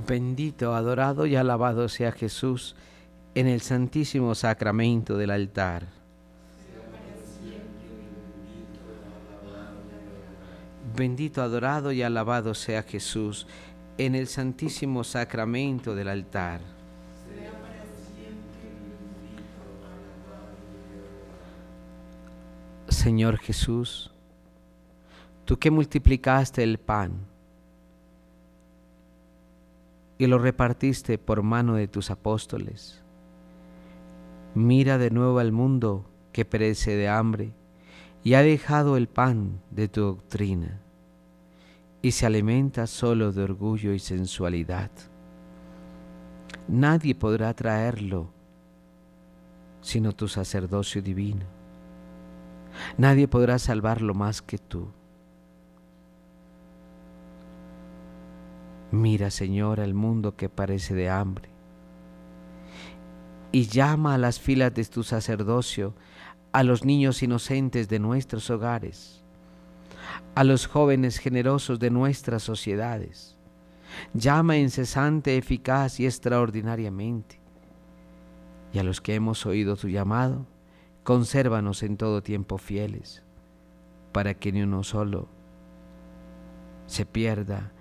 Bendito, 0.08 0.74
adorado 0.74 1.26
y 1.26 1.36
alabado 1.36 1.86
sea 1.86 2.12
Jesús 2.12 2.74
en 3.34 3.46
el 3.46 3.60
santísimo 3.60 4.34
sacramento 4.34 5.18
del 5.18 5.30
altar. 5.30 5.86
Bendito, 10.96 11.42
adorado 11.42 11.92
y 11.92 12.00
alabado 12.00 12.54
sea 12.54 12.82
Jesús 12.84 13.46
en 13.98 14.14
el 14.14 14.28
santísimo 14.28 15.04
sacramento 15.04 15.94
del 15.94 16.08
altar. 16.08 16.62
Señor 22.88 23.36
Jesús, 23.36 24.10
tú 25.44 25.58
que 25.58 25.70
multiplicaste 25.70 26.62
el 26.62 26.78
pan 26.78 27.26
y 30.18 30.26
lo 30.26 30.38
repartiste 30.38 31.16
por 31.16 31.42
mano 31.42 31.74
de 31.76 31.88
tus 31.88 32.10
apóstoles, 32.10 33.02
mira 34.54 34.98
de 34.98 35.10
nuevo 35.10 35.38
al 35.38 35.52
mundo 35.52 36.10
que 36.32 36.44
perece 36.44 36.96
de 36.96 37.08
hambre 37.08 37.52
y 38.24 38.34
ha 38.34 38.42
dejado 38.42 38.96
el 38.96 39.08
pan 39.08 39.60
de 39.70 39.88
tu 39.88 40.00
doctrina 40.02 40.80
y 42.02 42.10
se 42.12 42.26
alimenta 42.26 42.86
solo 42.86 43.32
de 43.32 43.42
orgullo 43.42 43.92
y 43.92 43.98
sensualidad. 43.98 44.90
Nadie 46.66 47.14
podrá 47.14 47.54
traerlo 47.54 48.30
sino 49.80 50.12
tu 50.12 50.28
sacerdocio 50.28 51.02
divino. 51.02 51.46
Nadie 52.96 53.28
podrá 53.28 53.58
salvarlo 53.58 54.14
más 54.14 54.42
que 54.42 54.58
tú. 54.58 54.88
Mira, 58.90 59.30
Señor, 59.30 59.80
al 59.80 59.94
mundo 59.94 60.36
que 60.36 60.48
parece 60.48 60.94
de 60.94 61.10
hambre 61.10 61.50
y 63.52 63.66
llama 63.66 64.14
a 64.14 64.18
las 64.18 64.40
filas 64.40 64.74
de 64.74 64.84
tu 64.84 65.02
sacerdocio 65.02 65.94
a 66.52 66.62
los 66.62 66.84
niños 66.84 67.22
inocentes 67.22 67.88
de 67.88 67.98
nuestros 67.98 68.50
hogares, 68.50 69.22
a 70.34 70.44
los 70.44 70.66
jóvenes 70.66 71.18
generosos 71.18 71.78
de 71.78 71.90
nuestras 71.90 72.42
sociedades. 72.42 73.36
Llama 74.14 74.56
incesante, 74.56 75.36
eficaz 75.36 76.00
y 76.00 76.06
extraordinariamente. 76.06 77.40
Y 78.72 78.78
a 78.78 78.82
los 78.82 79.00
que 79.00 79.14
hemos 79.14 79.46
oído 79.46 79.76
tu 79.76 79.88
llamado, 79.88 80.46
consérvanos 81.04 81.82
en 81.82 81.96
todo 81.96 82.22
tiempo 82.22 82.58
fieles, 82.58 83.22
para 84.12 84.34
que 84.34 84.52
ni 84.52 84.62
uno 84.62 84.84
solo 84.84 85.28
se 86.86 87.06
pierda 87.06 87.72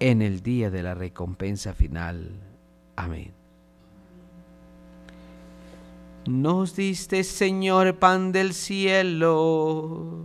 en 0.00 0.22
el 0.22 0.42
día 0.42 0.70
de 0.70 0.82
la 0.82 0.94
recompensa 0.94 1.74
final. 1.74 2.30
Amén. 2.96 3.32
Nos 6.26 6.74
diste, 6.74 7.22
Señor, 7.24 7.98
pan 7.98 8.32
del 8.32 8.52
cielo. 8.52 10.24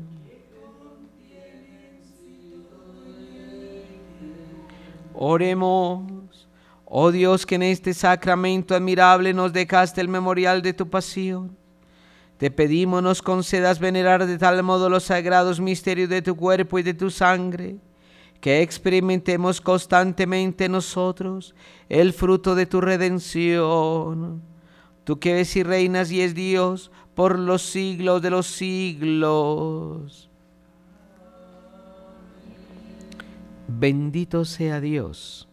Oremos, 5.14 6.48
oh 6.84 7.12
Dios, 7.12 7.46
que 7.46 7.56
en 7.56 7.64
este 7.64 7.94
sacramento 7.94 8.76
admirable 8.76 9.34
nos 9.34 9.54
dejaste 9.54 10.02
el 10.02 10.10
memorial 10.10 10.62
de 10.62 10.74
tu 10.74 10.90
pasión. 10.90 11.56
Te 12.38 12.52
pedimos 12.52 13.02
nos 13.02 13.22
concedas 13.22 13.80
venerar 13.80 14.26
de 14.26 14.38
tal 14.38 14.62
modo 14.62 14.90
los 14.90 15.06
sagrados 15.06 15.62
misterios 15.62 16.10
de 16.10 16.22
tu 16.22 16.36
cuerpo 16.36 16.78
y 16.78 16.84
de 16.84 16.94
tu 16.94 17.10
sangre, 17.10 17.78
que 18.42 18.62
experimentemos 18.62 19.62
constantemente 19.62 20.70
nosotros 20.70 21.56
el 21.90 22.14
fruto 22.14 22.56
de 22.56 22.66
tu 22.66 22.82
redención 22.82 24.44
tú 25.06 25.20
que 25.20 25.34
ves 25.34 25.56
y 25.56 25.64
reinas 25.64 26.12
y 26.12 26.22
es 26.22 26.36
Dios 26.36 26.92
por 27.14 27.40
los 27.40 27.62
siglos 27.62 28.22
de 28.22 28.30
los 28.32 28.48
siglos. 28.48 30.30
Bendito 33.68 34.44
sea 34.44 34.82
Dios. 34.82 35.48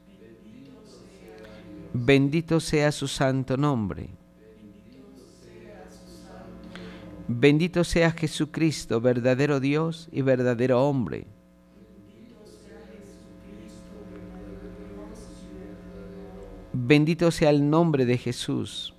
Bendito 1.93 2.59
sea 2.59 2.91
su 2.91 3.07
santo 3.07 3.57
nombre. 3.57 4.09
Bendito 7.29 7.85
sea 7.85 8.11
Jesucristo, 8.11 9.01
verdadero 9.01 9.61
Dios 9.61 10.09
y 10.11 10.23
verdadero 10.23 10.83
hombre. 10.83 11.27
Bendito 16.73 17.31
sea 17.31 17.51
el 17.51 17.69
nombre 17.69 18.07
de 18.07 18.17
Jesús. 18.17 18.95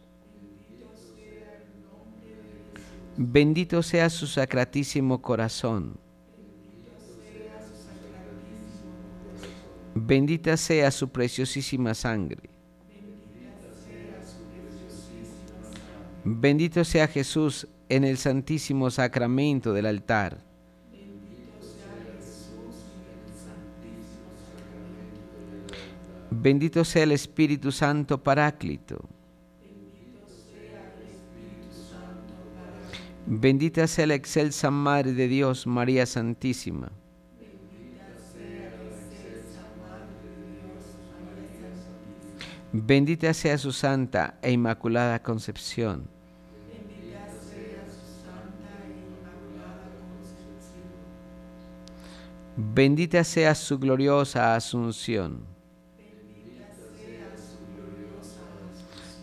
Bendito 3.18 3.82
sea 3.82 4.10
su 4.10 4.28
sacratísimo 4.28 5.22
corazón. 5.22 5.98
Bendita 9.96 10.58
sea 10.58 10.92
su 10.92 11.10
preciosísima 11.10 11.94
sangre. 11.94 12.50
Bendito 16.24 16.84
sea 16.84 17.08
Jesús 17.08 17.68
en 17.90 18.04
el 18.04 18.18
santísimo 18.18 18.90
sacramento 18.90 19.74
del 19.74 19.88
altar. 19.88 20.53
Bendito 26.42 26.84
sea 26.84 27.04
el 27.04 27.12
Espíritu 27.12 27.72
Santo 27.72 28.22
Paráclito. 28.22 29.08
Bendita 33.28 33.86
sea 33.88 34.08
la 34.08 34.16
excelsa 34.16 34.72
Madre 34.72 35.14
de 35.14 35.28
Dios, 35.28 35.68
María 35.68 36.06
Santísima. 36.08 36.92
Bendita 42.72 43.34
sea 43.36 43.60
su 43.60 43.72
santa 43.72 44.40
e 44.42 44.52
inmaculada 44.52 45.22
concepción. 45.22 46.08
Bendita 52.58 53.24
sea 53.24 53.54
su 53.54 53.78
gloriosa 53.78 54.56
asunción. 54.56 55.53